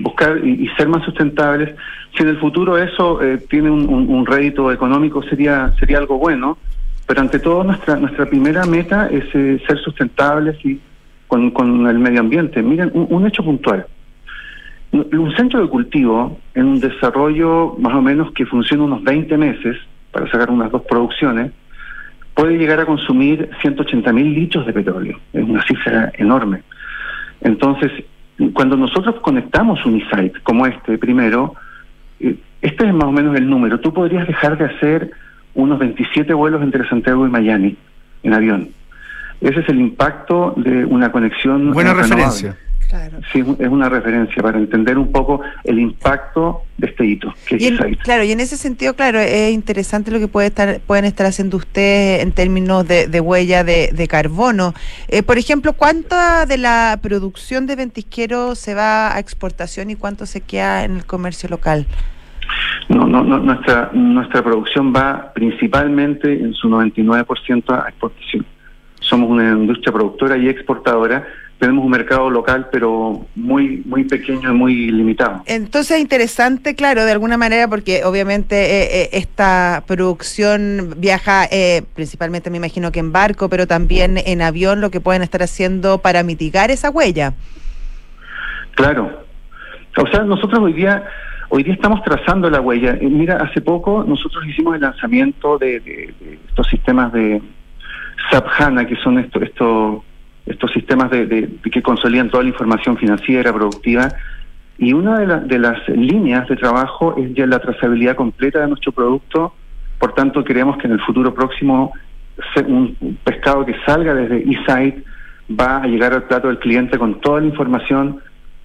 [0.00, 1.74] buscar y, ser más sustentables.
[2.16, 6.18] Si en el futuro eso eh, tiene un, un- un rédito económico sería sería algo
[6.18, 6.58] bueno,
[7.06, 10.80] pero ante todo nuestra nuestra primera meta es eh, ser sustentables y
[11.30, 12.60] con, con el medio ambiente.
[12.60, 13.86] Miren, un, un hecho puntual.
[14.92, 19.76] Un centro de cultivo en un desarrollo más o menos que funciona unos 20 meses
[20.10, 21.52] para sacar unas dos producciones,
[22.34, 25.20] puede llegar a consumir 180 mil litros de petróleo.
[25.32, 26.62] Es una cifra enorme.
[27.42, 27.92] Entonces,
[28.52, 31.54] cuando nosotros conectamos un e-site como este primero,
[32.18, 33.78] eh, este es más o menos el número.
[33.78, 35.12] Tú podrías dejar de hacer
[35.54, 37.76] unos 27 vuelos entre Santiago y Miami
[38.24, 38.79] en avión.
[39.40, 41.72] Ese es el impacto de una conexión.
[41.72, 42.24] Buena eh, renovable.
[42.24, 42.56] referencia.
[42.88, 43.20] Claro.
[43.32, 47.66] Sí, es una referencia para entender un poco el impacto de este hito, que Y
[47.68, 51.24] en- claro, y en ese sentido, claro, es interesante lo que puede estar, pueden estar
[51.24, 54.74] haciendo ustedes en términos de, de huella de, de carbono.
[55.06, 60.26] Eh, por ejemplo, ¿cuánta de la producción de ventisquero se va a exportación y cuánto
[60.26, 61.86] se queda en el comercio local?
[62.88, 68.44] No, no, no, nuestra, nuestra producción va principalmente en su 99% a exportación.
[69.10, 71.26] Somos una industria productora y exportadora.
[71.58, 75.42] Tenemos un mercado local, pero muy, muy pequeño y muy limitado.
[75.44, 81.82] Entonces es interesante, claro, de alguna manera, porque obviamente eh, eh, esta producción viaja eh,
[81.94, 85.98] principalmente, me imagino que en barco, pero también en avión, lo que pueden estar haciendo
[85.98, 87.34] para mitigar esa huella.
[88.74, 89.24] Claro.
[89.98, 91.04] O sea, nosotros hoy día,
[91.50, 92.96] hoy día estamos trazando la huella.
[93.02, 97.42] Mira, hace poco nosotros hicimos el lanzamiento de, de- de estos sistemas de
[98.30, 100.02] SAP HANA, que son estos, estos,
[100.46, 104.08] estos sistemas de, de- que consolidan toda la información financiera, productiva.
[104.78, 108.68] Y una de, la- de las líneas de trabajo es ya la trazabilidad completa de
[108.68, 109.54] nuestro producto.
[109.98, 111.92] Por tanto, creemos que en el futuro próximo
[112.66, 115.02] un pescado que salga desde eSite
[115.50, 118.20] va a llegar al plato del cliente con toda la información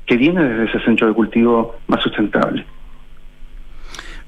[0.06, 2.66] que viene desde ese centro de cultivo más sustentable.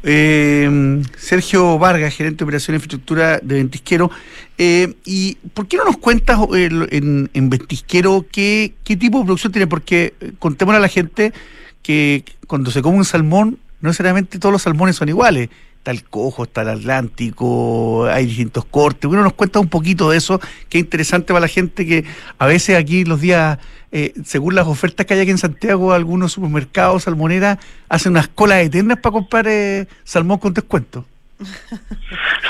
[0.09, 4.09] Eh, Sergio Vargas, gerente de operación e infraestructura de Ventisquero.
[4.57, 9.25] Eh, ¿Y por qué no nos cuentas eh, en, en Ventisquero qué, qué tipo de
[9.25, 9.67] producción tiene?
[9.67, 11.33] Porque eh, contémosle a la gente
[11.81, 15.49] que cuando se come un salmón, no necesariamente todos los salmones son iguales.
[15.87, 19.07] Está el cojo, está el atlántico, hay distintos cortes.
[19.07, 22.03] Bueno, nos cuenta un poquito de eso, que es interesante para la gente que
[22.37, 23.57] a veces aquí los días,
[23.93, 28.65] eh, según las ofertas que hay aquí en Santiago, algunos supermercados, salmoneras, hacen unas colas
[28.65, 31.05] eternas para comprar eh, salmón con descuento.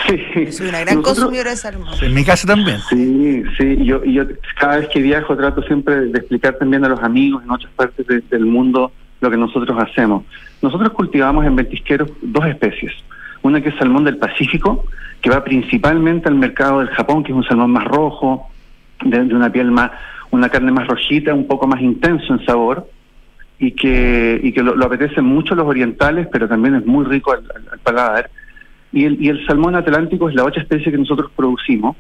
[0.08, 0.52] Sí.
[0.52, 1.93] Soy una gran Nosotros- consumidora de salmón.
[2.02, 2.80] En mi casa también.
[2.89, 4.02] Sí, sí, yo,
[4.60, 8.08] cada vez que viajo trato siempre de explicar también a los amigos en otras partes
[8.08, 10.23] de- del mundo lo que nosotros hacemos.
[10.60, 12.93] Nosotros cultivamos en ventisqueros dos especies.
[13.43, 14.86] Una que es salmón del Pacífico,
[15.21, 18.47] que va principalmente al mercado del Japón, que es un salmón más rojo,
[19.04, 19.91] de, una piel más,
[20.32, 22.88] una carne más rojita, un poco más intenso en sabor,
[23.60, 27.32] y que, y que lo, lo apetecen mucho los orientales, pero también es muy rico
[27.32, 28.30] al, al- al paladar.
[28.91, 31.95] Y el, y el salmón atlántico es la otra especie que nosotros producimos,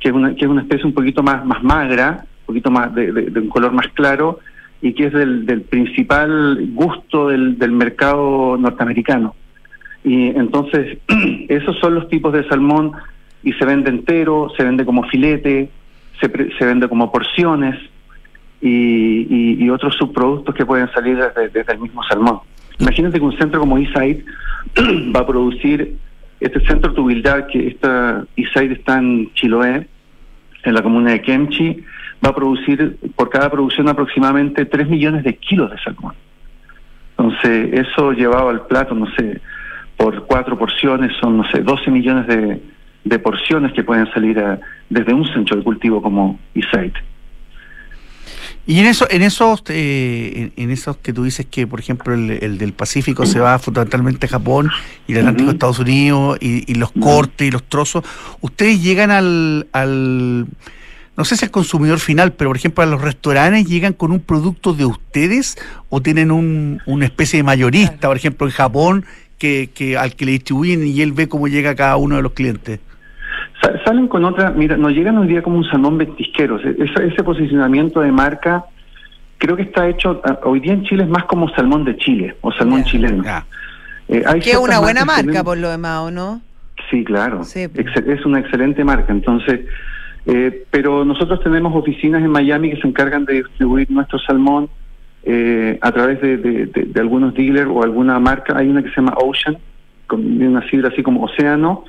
[0.00, 2.94] que es una, que es una especie un poquito más, más magra, un poquito más
[2.94, 4.40] de, de- de un color más claro,
[4.82, 9.34] y que es del, del principal gusto del, del mercado norteamericano.
[10.04, 10.98] Y entonces,
[11.48, 12.92] esos son los tipos de salmón,
[13.42, 15.70] y se vende entero, se vende como filete,
[16.20, 17.76] se, pre- se vende como porciones,
[18.60, 22.40] y, otros subproductos que pueden salir desde, el mismo salmón.
[22.78, 24.24] Imagínate que un centro como eSite
[25.14, 25.96] va a producir
[26.40, 29.86] este centro humildad que esta eSite está en Chiloé,
[30.62, 31.84] en la comuna de Kemchi,
[32.24, 36.14] va a producir por cada producción aproximadamente 3 millones de kilos de salmón.
[37.16, 39.40] Entonces, eso llevado al plato, no sé,
[39.96, 42.60] por cuatro porciones, son, no sé, 12 millones de,
[43.04, 44.40] de porciones que pueden salir
[44.88, 46.94] desde un centro de cultivo como Isait.
[48.66, 52.56] Y en eso, en esos, eh, en, esos que tú dices que, por ejemplo, el,
[52.56, 54.70] del Pacífico se va fundamentalmente a Japón
[55.06, 58.04] y el Atlántico a Estados Unidos y, los cortes y los trozos,
[58.40, 60.46] ustedes llegan al, al,
[61.14, 64.20] no sé si al consumidor final, pero por ejemplo a los restaurantes llegan con un
[64.20, 65.58] producto de ustedes
[65.90, 69.04] o tienen un, una especie de mayorista, por ejemplo en Japón,
[69.44, 72.32] que, que al que le distribuyen y él ve cómo llega cada uno de los
[72.32, 72.80] clientes.
[73.84, 76.58] Salen con otra, mira, nos llegan hoy día como un salmón ventisquero.
[76.58, 78.64] Ese, ese posicionamiento de marca
[79.36, 82.36] creo que está hecho, ah, hoy día en Chile es más como salmón de Chile
[82.40, 83.22] o salmón chileno.
[84.08, 86.40] Eh, que es una buena marca por lo demás, ¿o no?
[86.90, 87.42] Sí, claro.
[87.42, 89.12] es una excelente marca.
[89.12, 89.60] Entonces,
[90.26, 94.70] eh, pero nosotros tenemos oficinas en Miami que se encargan de distribuir nuestro salmón
[95.24, 98.56] eh, a través de, de, algunos dealers o alguna marca.
[98.56, 99.56] Hay una que se llama Ocean,
[100.06, 101.84] con una sigla así como Océano,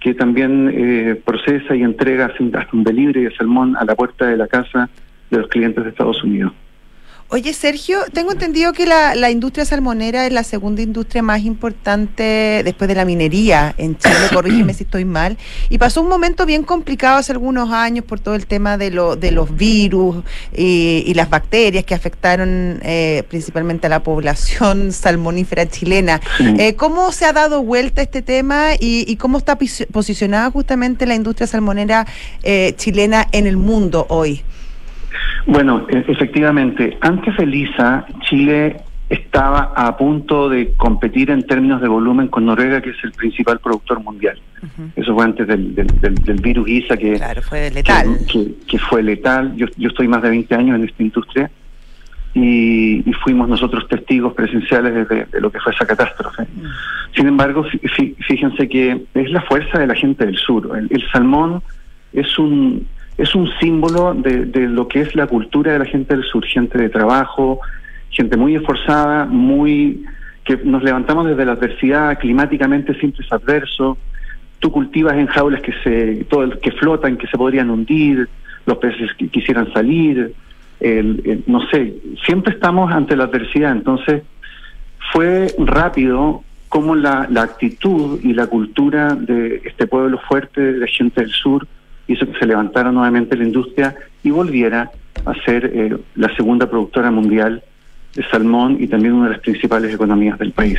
[0.00, 4.36] que también eh, procesa y entrega hasta un delivery de salmón a la puerta de
[4.36, 4.90] la casa
[5.30, 6.52] de los clientes de Estados Unidos.
[7.30, 12.62] Oye, Sergio, tengo entendido que la, la, industria salmonera es la segunda industria más importante
[12.64, 15.38] después de la minería en Chile, corrígeme si estoy mal,
[15.70, 19.16] y pasó un momento bien complicado hace algunos años por todo el tema de, lo,
[19.16, 20.22] de los virus
[20.54, 26.20] y, las bacterias que afectaron eh, principalmente a la población salmonífera chilena.
[26.58, 29.56] Eh, ¿Cómo se ha dado vuelta este tema y, cómo está
[29.92, 32.06] posicionada justamente la industria salmonera
[32.42, 34.42] eh, chilena en el mundo hoy?
[35.46, 38.78] Bueno, e, efectivamente, antes de Lisa, Chile
[39.08, 43.58] estaba a punto de competir en términos de volumen con Noruega, que es el principal
[43.58, 44.38] productor mundial.
[44.96, 48.18] Eso fue antes del, del, virus ISA, que, fue letal.
[48.66, 49.54] Que, fue letal.
[49.56, 51.50] Yo, yo estoy más de 20 años en esta industria
[52.32, 56.44] y, fuimos nosotros testigos presenciales de, lo que fue esa catástrofe.
[56.44, 57.14] Mm.
[57.14, 57.64] Sin embargo,
[58.26, 60.70] fíjense que es la fuerza de la gente del sur.
[60.90, 61.62] el salmón
[62.14, 66.14] es un es un símbolo de, de, lo que es la cultura de la gente
[66.16, 67.60] del sur, gente de trabajo,
[68.10, 70.04] gente muy esforzada, muy
[70.44, 73.96] que nos levantamos desde la adversidad, climáticamente siempre es adverso.
[74.58, 78.28] Tú cultivas en jaulas que se todo que flotan, que se podrían hundir,
[78.66, 80.34] los peces que quisieran salir,
[81.46, 81.94] no sé,
[82.26, 84.22] siempre estamos ante la adversidad, entonces
[85.12, 91.20] fue rápido como la, la actitud y la cultura de este pueblo fuerte de gente
[91.20, 91.66] del sur
[92.06, 94.90] hizo que se levantara nuevamente la industria y volviera
[95.24, 97.62] a ser eh, la segunda productora mundial
[98.14, 100.78] de salmón y también una de las principales economías del país.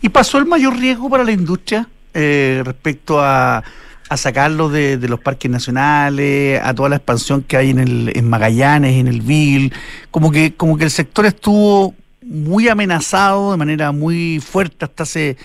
[0.00, 3.62] ¿Y pasó el mayor riesgo para la industria eh, respecto a,
[4.08, 8.28] a sacarlo de, los parques nacionales, a toda la expansión que hay en, el, en
[8.28, 9.72] Magallanes, en el Vil?
[10.10, 15.36] Como que, como que el sector estuvo muy amenazado de manera muy fuerte hasta hace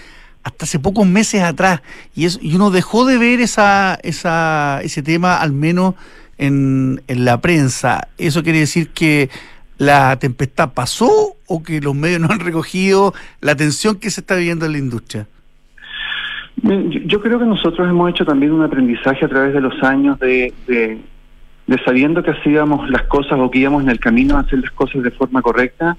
[0.43, 1.81] hasta hace pocos meses atrás
[2.15, 5.95] y, es, y uno dejó de ver esa, esa, ese tema al menos
[6.37, 8.07] en, en la prensa.
[8.17, 9.29] ¿Eso quiere decir que
[9.77, 14.35] la tempestad pasó o que los medios no han recogido la atención que se está
[14.35, 15.27] viviendo en la industria?
[17.05, 20.53] Yo creo que nosotros hemos hecho también un aprendizaje a través de los años de,
[20.67, 20.99] de,
[21.67, 24.71] de sabiendo que hacíamos las cosas o que íbamos en el camino a hacer las
[24.71, 25.97] cosas de forma correcta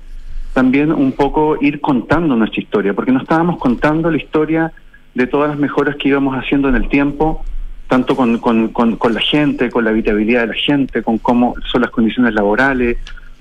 [0.55, 4.73] también un poco ir contando nuestra historia, porque no estábamos contando la historia
[5.15, 7.45] de todas las mejoras que íbamos haciendo en el tiempo,
[7.89, 11.83] tanto con, con, con, la gente, con la habitabilidad de la gente, con cómo son
[11.83, 12.99] las condiciones laborales,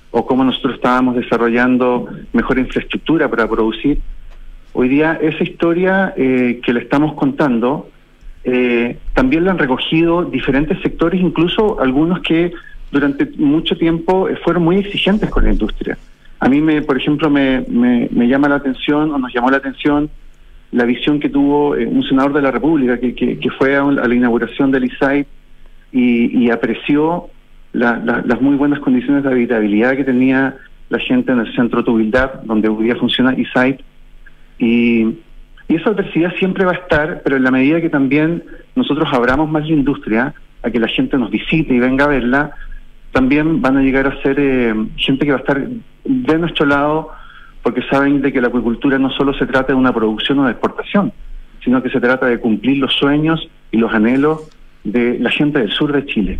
[0.09, 3.99] o cómo nosotros estábamos desarrollando mejor infraestructura para producir.
[4.73, 7.89] Hoy día esa historia eh, que le estamos contando,
[8.43, 12.51] eh, también la han recogido diferentes sectores, incluso algunos que
[12.91, 15.97] durante mucho tiempo eh, fueron muy exigentes con la industria.
[16.43, 20.09] A mí, me, por ejemplo, me, me, llama la atención o nos llamó la atención
[20.73, 24.13] la visión que tuvo eh, un senador de la República que, que, fue a, la
[24.13, 25.25] inauguración del ISAID
[25.93, 27.29] y, apreció
[27.71, 30.57] las muy buenas condiciones de habitabilidad que tenía
[30.89, 33.75] la gente en el centro de Tubildad, donde hoy día funciona ISAID.
[34.59, 35.03] Y,
[35.69, 38.43] y esa adversidad siempre va a estar, pero en la medida que también
[38.75, 42.51] nosotros abramos más la industria, a que la gente nos visite y venga a verla,
[43.13, 45.67] también van a llegar a ser eh, gente que va a estar
[46.03, 47.11] de nuestro lado
[47.63, 50.51] porque saben de que la acuicultura no solo se trata de una producción o de
[50.51, 51.13] exportación,
[51.63, 54.41] sino que se trata de cumplir los sueños y los anhelos
[54.83, 56.39] de la gente del sur de Chile.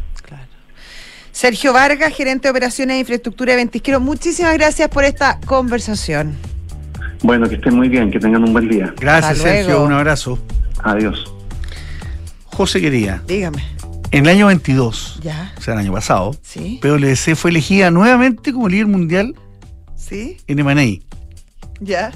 [1.32, 6.36] Sergio Vargas, gerente de operaciones e infraestructura de Ventisquero, muchísimas gracias por esta conversación.
[7.24, 8.94] Bueno, que estén muy bien, que tengan un buen día.
[9.00, 10.38] Gracias, Sergio, un abrazo.
[10.84, 11.34] Adiós.
[12.46, 13.22] José quería.
[13.26, 13.64] Dígame.
[14.12, 15.22] En el año 22,
[15.58, 16.80] o sea, el año pasado, ¿Sí?
[16.84, 19.34] PwC fue elegida nuevamente como líder mundial
[20.08, 20.38] ¿Sí?
[20.48, 21.00] en M&A.
[21.80, 22.12] ¿Ya?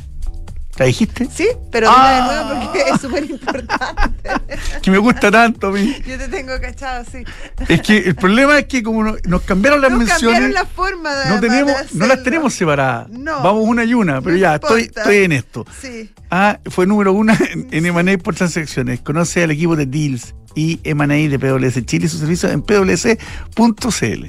[0.78, 1.28] ¿La dijiste?
[1.34, 2.22] Sí, pero dila de
[2.54, 4.30] nuevo porque es súper importante.
[4.84, 5.96] que me gusta tanto a mí.
[6.06, 7.24] Yo te tengo cachado, sí.
[7.68, 10.66] Es que el problema es que como no- nos cambiaron las Nos menciones, cambiaron la
[10.66, 13.10] forma de no, tenemos, no las tenemos separadas.
[13.10, 13.42] No.
[13.42, 15.66] Vamos una y una, pero No ya, estoy, estoy en esto.
[15.82, 16.12] Sí.
[16.30, 19.00] Ah, fue número uno en, en M&A por transacciones.
[19.02, 24.26] Conoce al equipo de Deals y M&A de PwC Chile y sus servicios en pwc.cl.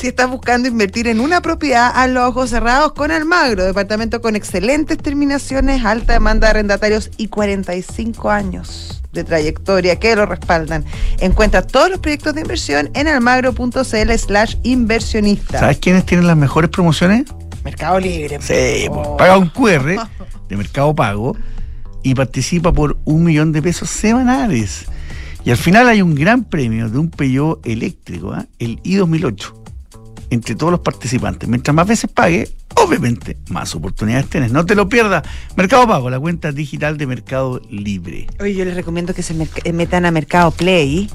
[0.00, 4.34] Si estás buscando invertir en una propiedad, a los ojos cerrados con Almagro, departamento con
[4.34, 10.86] excelentes terminaciones, alta demanda de arrendatarios y 45 años de trayectoria que lo respaldan.
[11.18, 15.58] Encuentra todos los proyectos de inversión en almagro.cl slash inversionista.
[15.60, 17.24] ¿Sabes quiénes tienen las mejores promociones?
[17.62, 18.38] Mercado Libre.
[18.40, 19.18] Sí, pues, Oh.
[19.18, 19.98] paga un QR
[20.48, 21.36] de Mercado Pago
[22.02, 24.86] y participa por un millón de pesos semanales.
[25.44, 28.46] Y al final hay un gran premio de un Peugeot eléctrico, ¿ah?
[28.58, 29.59] el i2008,
[30.30, 31.48] entre todos los participantes.
[31.48, 34.52] Mientras más veces pague, obviamente más oportunidades tienes.
[34.52, 35.24] No te lo pierdas.
[35.56, 38.26] Mercado Pago, la cuenta digital de Mercado Libre.
[38.40, 41.10] Oye, yo les recomiendo que se eh, metan a Mercado Play,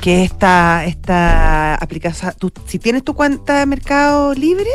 [0.00, 2.32] que esta, esta aplicación,
[2.66, 4.70] si tienes tu cuenta de Mercado Libre,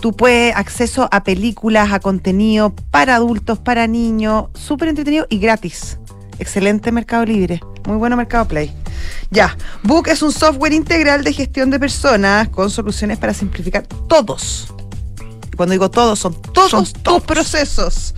[0.00, 5.98] tú puedes acceso a películas, a contenido para adultos, para niños, súper entretenido y gratis.
[6.38, 8.72] Excelente Mercado Libre, muy bueno Mercado Play.
[9.30, 14.72] Ya, Book es un software integral de gestión de personas con soluciones para simplificar todos.
[15.56, 18.14] Cuando digo todos, son todos Son tus procesos.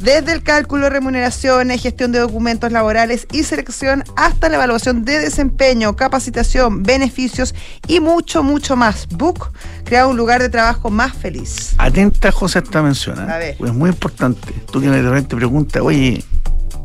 [0.00, 5.18] Desde el cálculo de remuneraciones, gestión de documentos laborales y selección hasta la evaluación de
[5.18, 7.54] desempeño, capacitación, beneficios
[7.86, 9.06] y mucho, mucho más.
[9.08, 9.52] Book
[9.84, 11.74] crea un lugar de trabajo más feliz.
[11.76, 13.18] Atenta, José, esta mención.
[13.18, 13.56] A ver.
[13.58, 14.54] Pues es muy importante.
[14.72, 16.24] Tú que de repente preguntas, oye,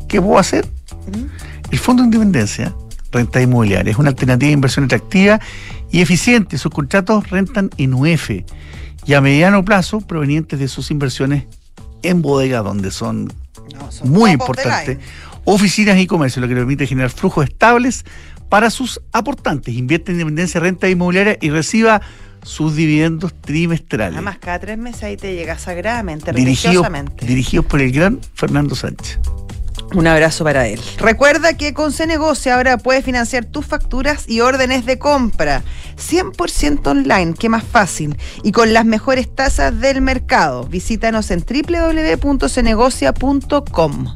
[0.08, 0.68] ¿qué puedo hacer?
[1.70, 2.74] El Fondo de Independencia,
[3.12, 5.40] Renta Inmobiliaria, es una alternativa de inversión atractiva
[5.90, 6.58] y eficiente.
[6.58, 8.30] Sus contratos rentan en UF
[9.06, 11.44] y a mediano plazo provenientes de sus inversiones
[12.02, 13.32] en bodega, donde son
[13.78, 14.98] No, son muy importantes,
[15.44, 18.04] oficinas y comercio, lo que permite generar flujos estables
[18.48, 19.74] para sus aportantes.
[19.74, 22.00] Invierte en Independencia Renta Inmobiliaria y reciba
[22.42, 24.14] sus dividendos trimestrales.
[24.14, 27.26] Además, cada tres meses ahí te llega sagradamente, Dirigido- religiosamente.
[27.26, 29.18] dirigidos por el gran Fernando Sánchez.
[29.94, 30.80] Un abrazo para él.
[30.98, 35.62] Recuerda que con Cenegocia ahora puedes financiar tus facturas y órdenes de compra
[35.96, 40.64] 100% online, que más fácil, y con las mejores tasas del mercado.
[40.64, 44.14] Visítanos en www.cenegocia.com.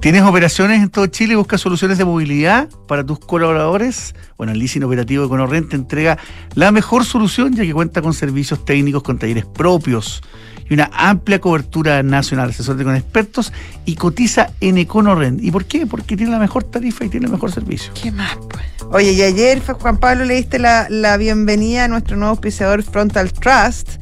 [0.00, 4.14] ¿Tienes operaciones en todo Chile buscas soluciones de movilidad para tus colaboradores?
[4.38, 6.16] Bueno, el leasing operativo de te entrega
[6.54, 10.22] la mejor solución ya que cuenta con servicios técnicos con talleres propios
[10.70, 13.52] y una amplia cobertura nacional, asesor con expertos
[13.84, 15.42] y cotiza en Econorrent.
[15.42, 15.84] ¿Y por qué?
[15.84, 17.92] Porque tiene la mejor tarifa y tiene el mejor servicio.
[18.00, 18.38] ¿Qué más?
[18.48, 18.64] pues?
[18.92, 23.32] Oye, y ayer, Juan Pablo, le diste la, la bienvenida a nuestro nuevo auspiciador Frontal
[23.32, 23.96] Trust,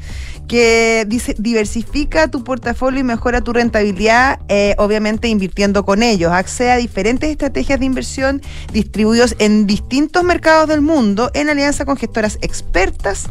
[0.48, 6.32] que dice diversifica tu portafolio y mejora tu rentabilidad, eh, obviamente invirtiendo con ellos.
[6.32, 8.40] Accede a diferentes estrategias de inversión
[8.72, 13.26] distribuidos en distintos mercados del mundo en alianza con gestoras expertas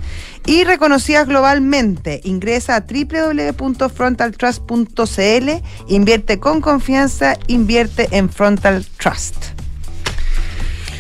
[0.45, 2.21] y reconocidas globalmente.
[2.23, 5.49] Ingresa a www.frontaltrust.cl,
[5.87, 9.35] invierte con confianza, invierte en Frontal Trust.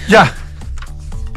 [0.09, 0.33] Ya,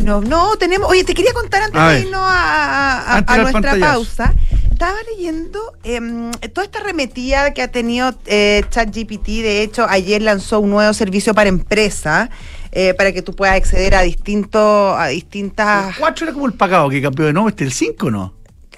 [0.02, 0.88] No, no, tenemos.
[0.88, 3.92] Oye, te quería contar antes A de irnos a, nuestra pantallazo.
[3.92, 4.32] pausa.
[4.80, 9.26] Estaba leyendo em, toda esta arremetida que ha tenido eh, ChatGPT.
[9.42, 12.30] De hecho, ayer lanzó un nuevo servicio para empresa
[12.72, 15.88] eh, para que tú puedas acceder a distintos, a distintas.
[15.90, 18.32] el 4 era como el pagado que cambió de nombre, este el 5 no.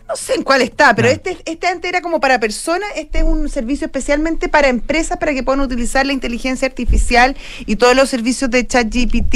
[0.09, 1.14] No sé en cuál está, pero Ya.
[1.14, 5.32] este, este antes era como para personas, este es un servicio especialmente para empresas para
[5.32, 9.34] que puedan utilizar la inteligencia artificial y todos los servicios de ChatGPT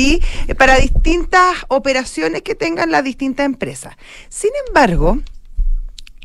[0.48, 3.94] eh, para distintas operaciones que tengan las distintas empresas.
[4.28, 5.20] Sin embargo,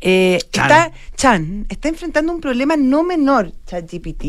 [0.02, 0.64] eh, Chan.
[0.64, 4.24] está Chan está enfrentando un problema no menor, ChatGPT,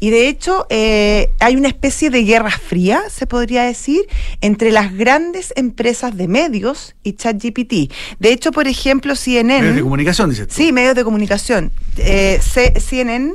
[0.00, 4.00] y de hecho eh, hay una especie de guerra fría, se podría decir,
[4.40, 7.92] entre las grandes empresas de medios y ChatGPT.
[8.18, 9.60] De hecho, por ejemplo, CNN...
[9.60, 10.54] Medios de comunicación, dices tú.
[10.54, 11.70] Sí, medios de comunicación.
[11.98, 13.34] Eh, CNN,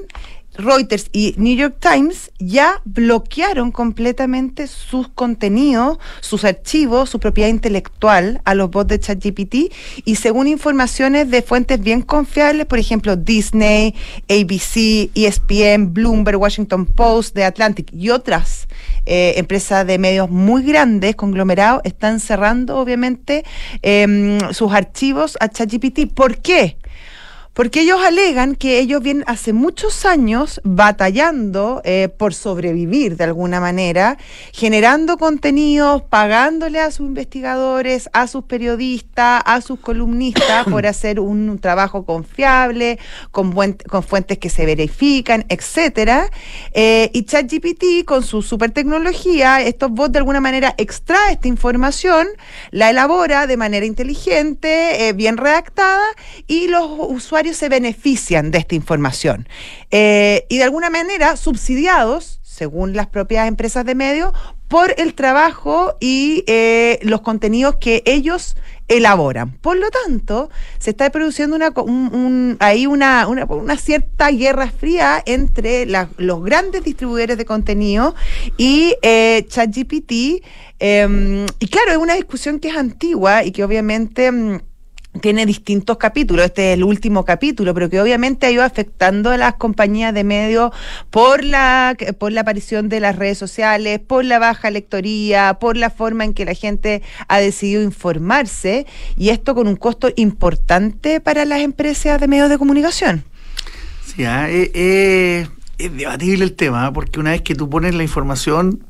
[0.58, 8.42] Reuters y New York Times ya bloquearon completamente sus contenidos, sus archivos, su propiedad intelectual
[8.46, 9.56] a los bots de ChatGPT
[10.06, 13.96] y según informaciones de fuentes bien confiables, por ejemplo, Disney,
[14.30, 18.68] ABC, ESPN, Bloomberg, Washington Post, The Atlantic y otras
[19.06, 23.46] eh, empresas de medios muy grandes, conglomerados, están cerrando obviamente
[23.82, 26.14] em, sus archivos a ChatGPT.
[26.14, 26.78] ¿Por qué?
[27.58, 33.60] Porque ellos alegan que ellos vienen hace muchos años batallando eh, por sobrevivir de alguna
[33.60, 34.20] manera,
[34.54, 41.58] generando contenidos, pagándole a sus investigadores, a sus periodistas, a sus columnistas por hacer un,
[41.58, 43.00] trabajo confiable,
[43.32, 43.52] con,
[43.90, 46.30] con fuentes que se verifican, etcétera.
[46.74, 52.28] Eh, y ChatGPT, con su super tecnología, estos bots de alguna manera extrae esta información,
[52.70, 56.06] la elabora de manera inteligente, eh, bien redactada,
[56.46, 59.48] y los usuarios se benefician de esta información.
[59.92, 64.34] Eh, y de alguna manera subsidiados, según las propias empresas de medios,
[64.68, 69.52] por el trabajo y eh, los contenidos que ellos elaboran.
[69.52, 71.74] Por lo tanto, se está produciendo una,
[72.60, 78.16] ahí una, una, cierta guerra fría entre los grandes distribuidores de contenido
[78.58, 80.44] y eh, ChatGPT.
[80.80, 84.62] Em, y claro, es una discusión que es antigua y que obviamente...
[85.22, 89.38] Tiene distintos capítulos, este es el último capítulo, pero que obviamente ha ido afectando a
[89.38, 90.72] las compañías de medios
[91.10, 95.90] por la, por la aparición de las redes sociales, por la baja lectoría, por la
[95.90, 101.46] forma en que la gente ha decidido informarse, y esto con un costo importante para
[101.46, 103.24] las empresas de medios de comunicación.
[104.06, 105.48] Sí, ah, eh, eh,
[105.78, 108.84] es debatible el tema, porque una vez que tú pones la información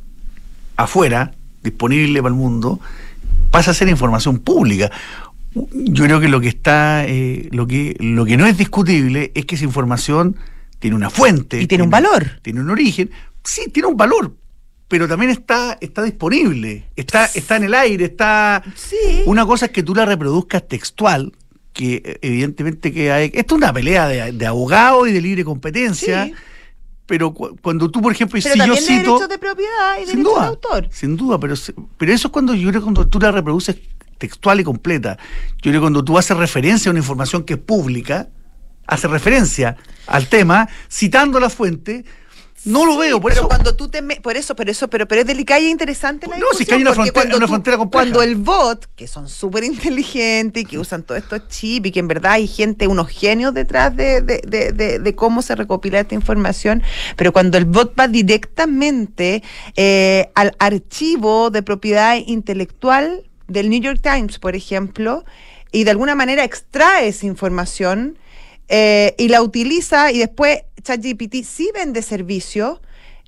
[0.75, 2.79] afuera, disponible para el mundo,
[3.51, 4.91] pasa a ser información pública
[5.71, 9.45] yo creo que lo que está, eh, lo que lo que no es discutible es
[9.45, 10.35] que esa información
[10.79, 11.61] tiene una fuente.
[11.61, 12.39] Y tiene, un valor.
[12.41, 13.09] Tiene un origen.
[13.43, 14.35] Sí, tiene un valor,
[14.87, 18.63] pero también está, está disponible, está, está en el aire, está.
[18.75, 19.23] Sí.
[19.25, 21.33] Una cosa es que tú la reproduzcas textual,
[21.73, 23.31] que eh, evidentemente que hay.
[23.33, 26.31] Esto es una pelea de, de abogado y de libre competencia.
[27.05, 28.91] Pero cuando tú, por ejemplo, y si yo cito.
[28.91, 30.89] derechos de propiedad y derechos de autor.
[30.91, 31.55] Sin duda, pero,
[31.97, 33.77] pero eso es cuando yo creo que cuando tú la reproduces
[34.17, 35.17] textual y completa.
[35.57, 38.29] Yo creo que cuando tú haces referencia a una información que es pública,
[38.87, 42.05] hace referencia al tema, citando la fuente,
[42.65, 43.47] no lo veo, por pero eso.
[43.47, 46.47] cuando tú te por eso, pero eso, pero, pero es delicada y interesante la No,
[46.53, 48.03] si es que hay una frontera, una frontera compleja.
[48.03, 51.99] Cuando el bot, que son súper inteligentes y que usan todos estos chips y que
[51.99, 56.15] en verdad hay gente, unos genios detrás de, de, de, de, cómo se recopila esta
[56.15, 56.83] información,
[57.15, 59.43] pero cuando el bot va directamente
[59.75, 65.23] eh, al archivo de propiedad intelectual del New York Times, por ejemplo,
[65.71, 68.17] y de alguna manera extrae esa información
[68.69, 72.81] eh, y la utiliza y después ChatGPT sí vende servicio,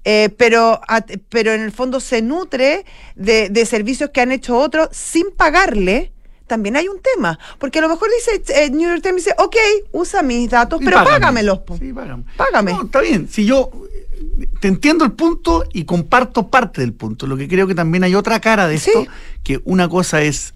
[0.05, 0.81] eh, pero,
[1.29, 6.11] pero en el fondo se nutre de, servicios que han hecho otros sin pagarle.
[6.49, 9.55] También hay un tema, porque a lo mejor dice eh, New York Times dice, ok,
[9.91, 11.59] usa mis datos, pero págamelos.
[11.79, 12.23] Sí, págame.
[12.35, 12.73] Págame.
[12.73, 13.29] No, está bien.
[13.29, 13.71] Si yo
[14.59, 17.27] te entiendo el punto y comparto parte del punto.
[17.27, 19.05] Lo que creo que también hay otra cara de esto,
[19.43, 20.53] que una cosa es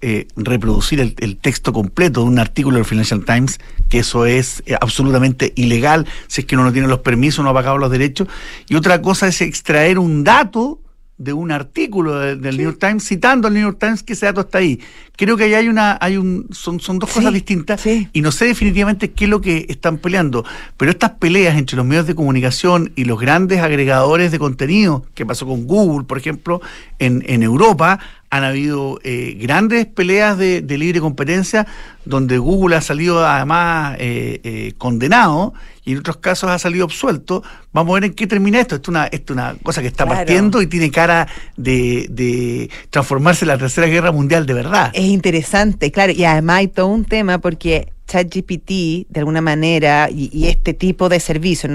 [0.00, 3.58] eh, reproducir el, texto completo de un artículo del Financial Times,
[3.88, 7.50] que eso es eh, absolutamente ilegal si es que uno no tiene los permisos, no
[7.50, 8.28] ha pagado los derechos,
[8.68, 10.80] y otra cosa es extraer un dato
[11.16, 14.40] de un artículo del New York Times citando al New York Times que ese dato
[14.40, 14.80] está ahí.
[15.16, 18.46] Creo que ahí hay una, hay un, son, son dos cosas distintas y no sé
[18.46, 20.44] definitivamente qué es lo que están peleando,
[20.76, 25.24] pero estas peleas entre los medios de comunicación y los grandes agregadores de contenido, que
[25.24, 26.60] pasó con Google, por ejemplo,
[26.98, 28.00] en, en Europa,
[28.34, 31.68] han habido eh, grandes peleas de, libre competencia
[32.04, 35.54] donde Google ha salido además eh, eh, condenado
[35.84, 37.44] y en otros casos ha salido absuelto.
[37.72, 38.74] Vamos a ver en qué termina esto.
[38.74, 43.50] Esto es una, esto una cosa que está partiendo y tiene cara de, transformarse en
[43.50, 44.90] la Tercera Guerra Mundial de verdad.
[44.94, 50.48] Es interesante, claro, y además hay todo un tema porque ChatGPT, de alguna manera, y,
[50.48, 51.70] este tipo de servicio,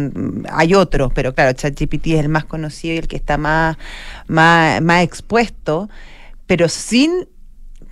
[0.52, 3.78] hay otros, pero claro, ChatGPT es el más conocido y el que está más,
[4.28, 5.90] más, más expuesto
[6.50, 7.28] pero sin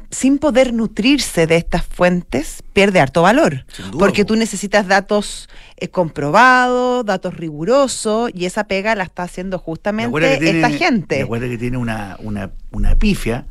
[0.09, 3.65] sin poder nutrirse de estas fuentes, pierde harto valor.
[3.99, 10.49] porque tú necesitas datos eh, comprobados, datos rigurosos, y esa pega la está haciendo justamente
[10.49, 11.19] esta gente.
[11.19, 13.45] Recuerda que tiene una, una, una pifia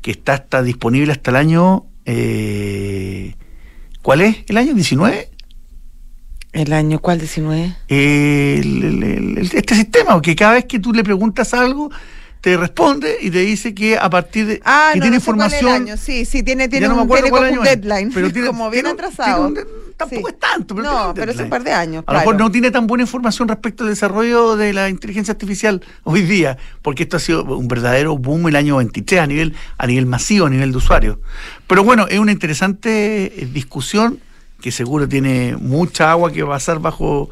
[0.00, 1.86] que está, está disponible hasta el año.
[2.04, 3.34] Eh,
[4.02, 4.36] ¿Cuál es?
[4.46, 5.28] ¿El año 19?
[6.52, 7.74] ¿El año cuál 19?
[7.88, 11.90] este sistema, que cada vez que tú le preguntas algo,
[12.42, 16.42] te responde y te dice que a partir de ah, que tiene información sí sí
[16.42, 19.54] tiene tiene, un, tiene como un deadline pero tiene, como bien atrasado.
[19.96, 22.50] tampoco es tanto pero no pero es un par de años a lo mejor no
[22.50, 27.16] tiene tan buena información respecto al desarrollo de la inteligencia artificial hoy día porque esto
[27.16, 30.72] ha sido un verdadero boom el año 23 a nivel a nivel masivo a nivel
[30.72, 31.18] de usuarios.
[31.68, 34.18] Pero bueno es una interesante eh, discusión
[34.60, 37.30] que seguro tiene mucha agua que pasar bajo,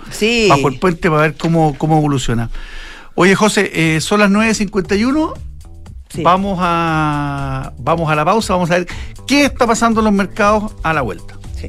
[0.49, 2.51] bajo el puente para ver cómo, cómo evoluciona.
[3.15, 5.35] Oye, José, eh, son las 9.51.
[6.23, 8.89] Vamos, a, vamos a la pausa, vamos a ver
[9.29, 11.39] qué está pasando en los mercados a la vuelta.
[11.57, 11.69] Sí.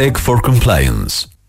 [0.00, 1.29] Tech for Compliance.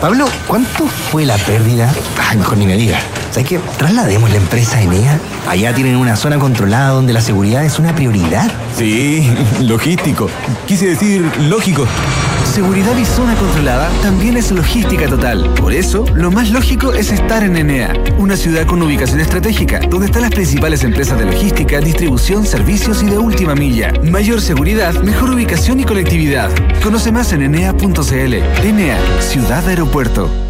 [0.00, 1.92] Pablo, ¿cuánto fue la pérdida?
[2.26, 2.98] Ay, mejor ni me diga.
[3.30, 3.60] ¿Sabes qué?
[3.76, 5.18] Traslademos la empresa a Enea.
[5.46, 8.50] Allá tienen una zona controlada donde la seguridad es una prioridad.
[8.74, 9.30] Sí,
[9.60, 10.30] logístico.
[10.66, 11.86] Quise decir lógico.
[12.50, 15.54] Seguridad y zona controlada también es logística total.
[15.54, 20.06] Por eso, lo más lógico es estar en Enea, una ciudad con ubicación estratégica, donde
[20.06, 23.92] están las principales empresas de logística, distribución, servicios y de última milla.
[24.02, 26.50] Mayor seguridad, mejor ubicación y conectividad.
[26.82, 28.34] Conoce más en enea.cl.
[28.64, 30.49] Enea, ciudad aeropuerto.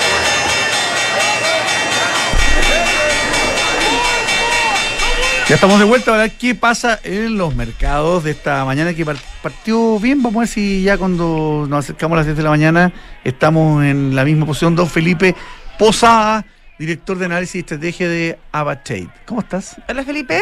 [5.51, 9.03] Ya estamos de vuelta a ver qué pasa en los mercados de esta mañana que
[9.03, 10.23] par- partió bien.
[10.23, 12.93] Vamos a ver si ya cuando nos acercamos a las 10 de la mañana
[13.25, 14.77] estamos en la misma posición.
[14.77, 15.35] Don Felipe
[15.77, 16.45] Posada,
[16.79, 19.09] director de análisis y estrategia de Abatate.
[19.25, 19.75] ¿Cómo estás?
[19.89, 20.41] Hola Felipe.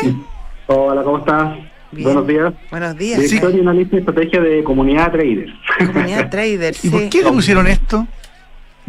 [0.68, 1.56] Hola, ¿cómo estás?
[1.92, 2.04] Bien.
[2.04, 2.54] Buenos días.
[2.70, 3.20] Buenos días.
[3.20, 5.52] Director y analista de estrategia de comunidad traders.
[5.88, 7.10] Comunidad trader, ¿Y por sí.
[7.10, 8.06] qué le pusieron esto?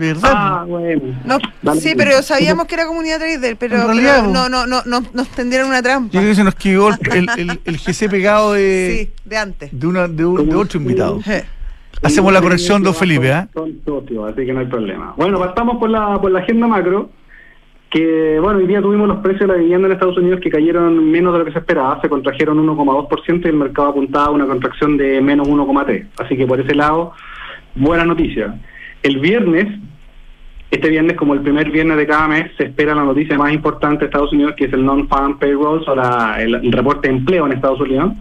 [0.01, 0.33] ¿De verdad?
[0.35, 1.03] Ah, bueno.
[1.25, 4.33] No, sí, pero sabíamos que era comunidad trader, pero, En realidad, pero po.
[4.33, 6.11] no, no, no, no, nos tendieron una trampa.
[6.13, 9.71] Yo creo que se nos quedó el, el, el GC pegado de, Sí, de antes.
[9.79, 11.21] de, una, de, un- de otro invitado.
[12.03, 13.47] Hacemos la corrección, don Felipe, ¿ah?
[13.53, 15.13] Son socios, así que no hay problema.
[15.19, 17.11] Bueno, partamos por la, por la agenda macro,
[17.91, 21.11] que bueno, hoy día tuvimos los precios de la vivienda en Estados Unidos que cayeron
[21.11, 24.47] menos de lo que se esperaba, se contrajeron 1,2% y el mercado apuntaba a una
[24.47, 26.07] contracción de menos 1,3%.
[26.19, 27.13] Así que por ese lado,
[27.75, 28.59] buena noticia.
[29.03, 29.67] El viernes,
[30.71, 34.01] este viernes como el primer viernes de cada mes, se espera la noticia más importante
[34.01, 37.47] de Estados Unidos, que es el Non-Farm Payrolls o la- el, el reporte de empleo
[37.47, 38.13] en Estados Unidos.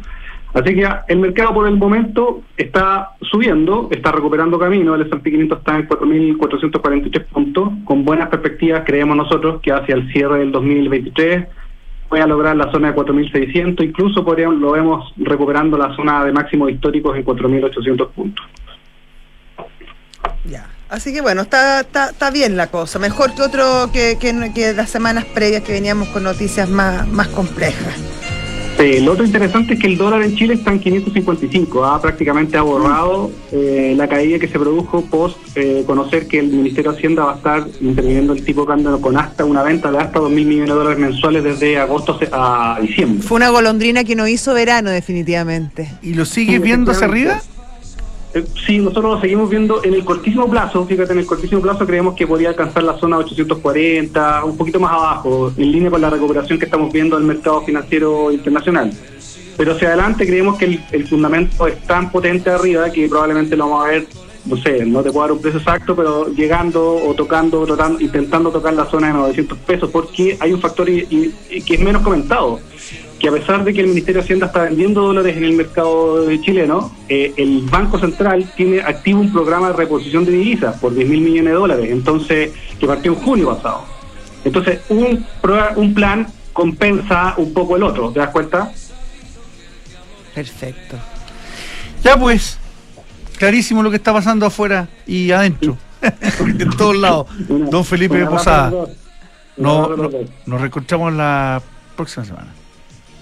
[0.51, 5.59] Así que el mercado por el momento está subiendo, está recuperando camino, el S&P 500
[5.59, 11.45] está en 4.443 puntos, con buenas perspectivas creemos nosotros que hacia el cierre del 2023
[12.09, 16.71] pueda lograr la zona de 4.600, incluso podríamos, lo vemos recuperando la zona de máximos
[16.71, 18.43] históricos en 4.800 puntos.
[20.49, 20.65] Ya.
[20.89, 22.97] Así que bueno, está, está, está bien la cosa.
[22.99, 27.27] Mejor que otro que, que, que las semanas previas que veníamos con noticias más, más
[27.27, 27.93] complejas.
[28.79, 32.55] Eh, lo otro interesante es que el dólar en Chile está en 555, ah, prácticamente
[32.55, 36.97] ha borrado eh, la caída que se produjo post eh, conocer que el Ministerio de
[36.97, 40.31] Hacienda va a estar interviniendo el tipo cambio con hasta una venta de hasta 2
[40.31, 43.21] mil millones de dólares mensuales desde agosto a diciembre.
[43.21, 45.91] Fue una golondrina que no hizo verano, definitivamente.
[46.01, 47.41] ¿Y lo sigues viendo hacia arriba?
[48.33, 51.87] Eh, Sí, nosotros lo seguimos viendo en el cortísimo plazo, fíjate, en el cortísimo plazo
[51.87, 56.11] creemos que podría alcanzar la zona 840, un poquito más abajo, en línea con la
[56.11, 58.91] recuperación que estamos viendo del mercado financiero internacional.
[59.57, 63.85] Pero hacia adelante creemos que el, fundamento es tan potente arriba que probablemente lo vamos
[63.85, 64.07] a ver,
[64.45, 67.65] no sé, no te puedo dar un precio exacto, pero llegando o tocando,
[67.99, 71.33] intentando tocar la zona de 900 pesos, porque hay un factor y
[71.65, 72.59] que es menos comentado
[73.19, 76.25] que a pesar de que el Ministerio de Hacienda está vendiendo dólares en el mercado
[76.37, 81.09] chileno, eh, el Banco Central tiene activo un programa de reposición de divisas por 10
[81.09, 83.83] mil millones de dólares, entonces que partió en junio pasado.
[84.45, 85.25] Entonces, un,
[85.75, 88.71] un plan compensa un poco el otro, ¿te das cuenta?
[90.33, 90.95] Perfecto.
[92.03, 92.57] Ya pues,
[93.37, 95.77] clarísimo lo que está pasando afuera y adentro.
[96.01, 97.27] en todos lados.
[97.69, 98.69] Don Felipe Posada.
[98.71, 98.89] los dos.
[99.57, 100.21] Un No, abrazo a no- los dos.
[100.45, 101.61] nos reencontramos la
[101.97, 102.53] próxima semana.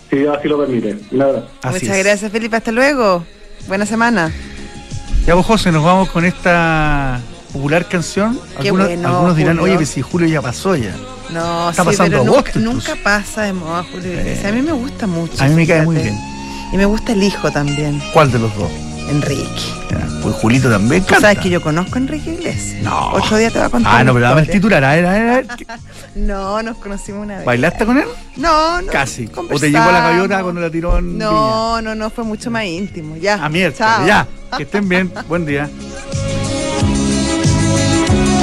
[0.10, 0.98] Si Dios así lo permite.
[1.12, 1.48] Un abrazo.
[1.64, 2.04] Así Muchas es.
[2.06, 2.56] gracias, Felipe.
[2.56, 3.24] Hasta luego.
[3.68, 4.32] Buena semana.
[5.26, 7.20] Ya vos, José, nos vamos con esta
[7.52, 8.40] popular canción.
[8.58, 9.64] Algunos, bueno, algunos dirán, Julio.
[9.64, 10.96] oye, pero si Julio ya pasó ya.
[11.34, 12.90] No, Está sí, pasando pero nunca, agosto incluso.
[12.92, 14.12] nunca pasa de moda, Julio.
[14.48, 15.44] A mí me gusta mucho.
[15.44, 16.18] A mí me cae muy bien.
[16.72, 18.70] Y me gusta el hijo también, ¿Cuál de los dos?
[19.10, 19.48] Enrique.
[20.22, 21.22] Pues Julito también canta.
[21.22, 22.82] sabes que yo conozco a Enrique Iglesias.
[22.84, 23.12] No.
[23.14, 23.96] Otro día te va a contar.
[23.96, 24.84] Ah, no, pero dame el titular.
[24.84, 25.48] A ver, a ver, a ver.
[26.16, 27.46] No, nos conocimos una vez.
[27.46, 28.08] ¿Bailaste con él?
[28.38, 28.92] No, no.
[28.92, 29.30] Casi.
[29.36, 31.26] ¿O te llegó la gaviota cuando la tiró en Viña?
[31.26, 33.16] No, no, no, fue mucho más íntimo.
[33.18, 33.36] Ya.
[33.36, 33.78] A mierda.
[33.78, 34.08] Chao.
[34.08, 34.28] Ya.
[34.58, 35.12] Que estén bien.
[35.28, 35.70] Buen día.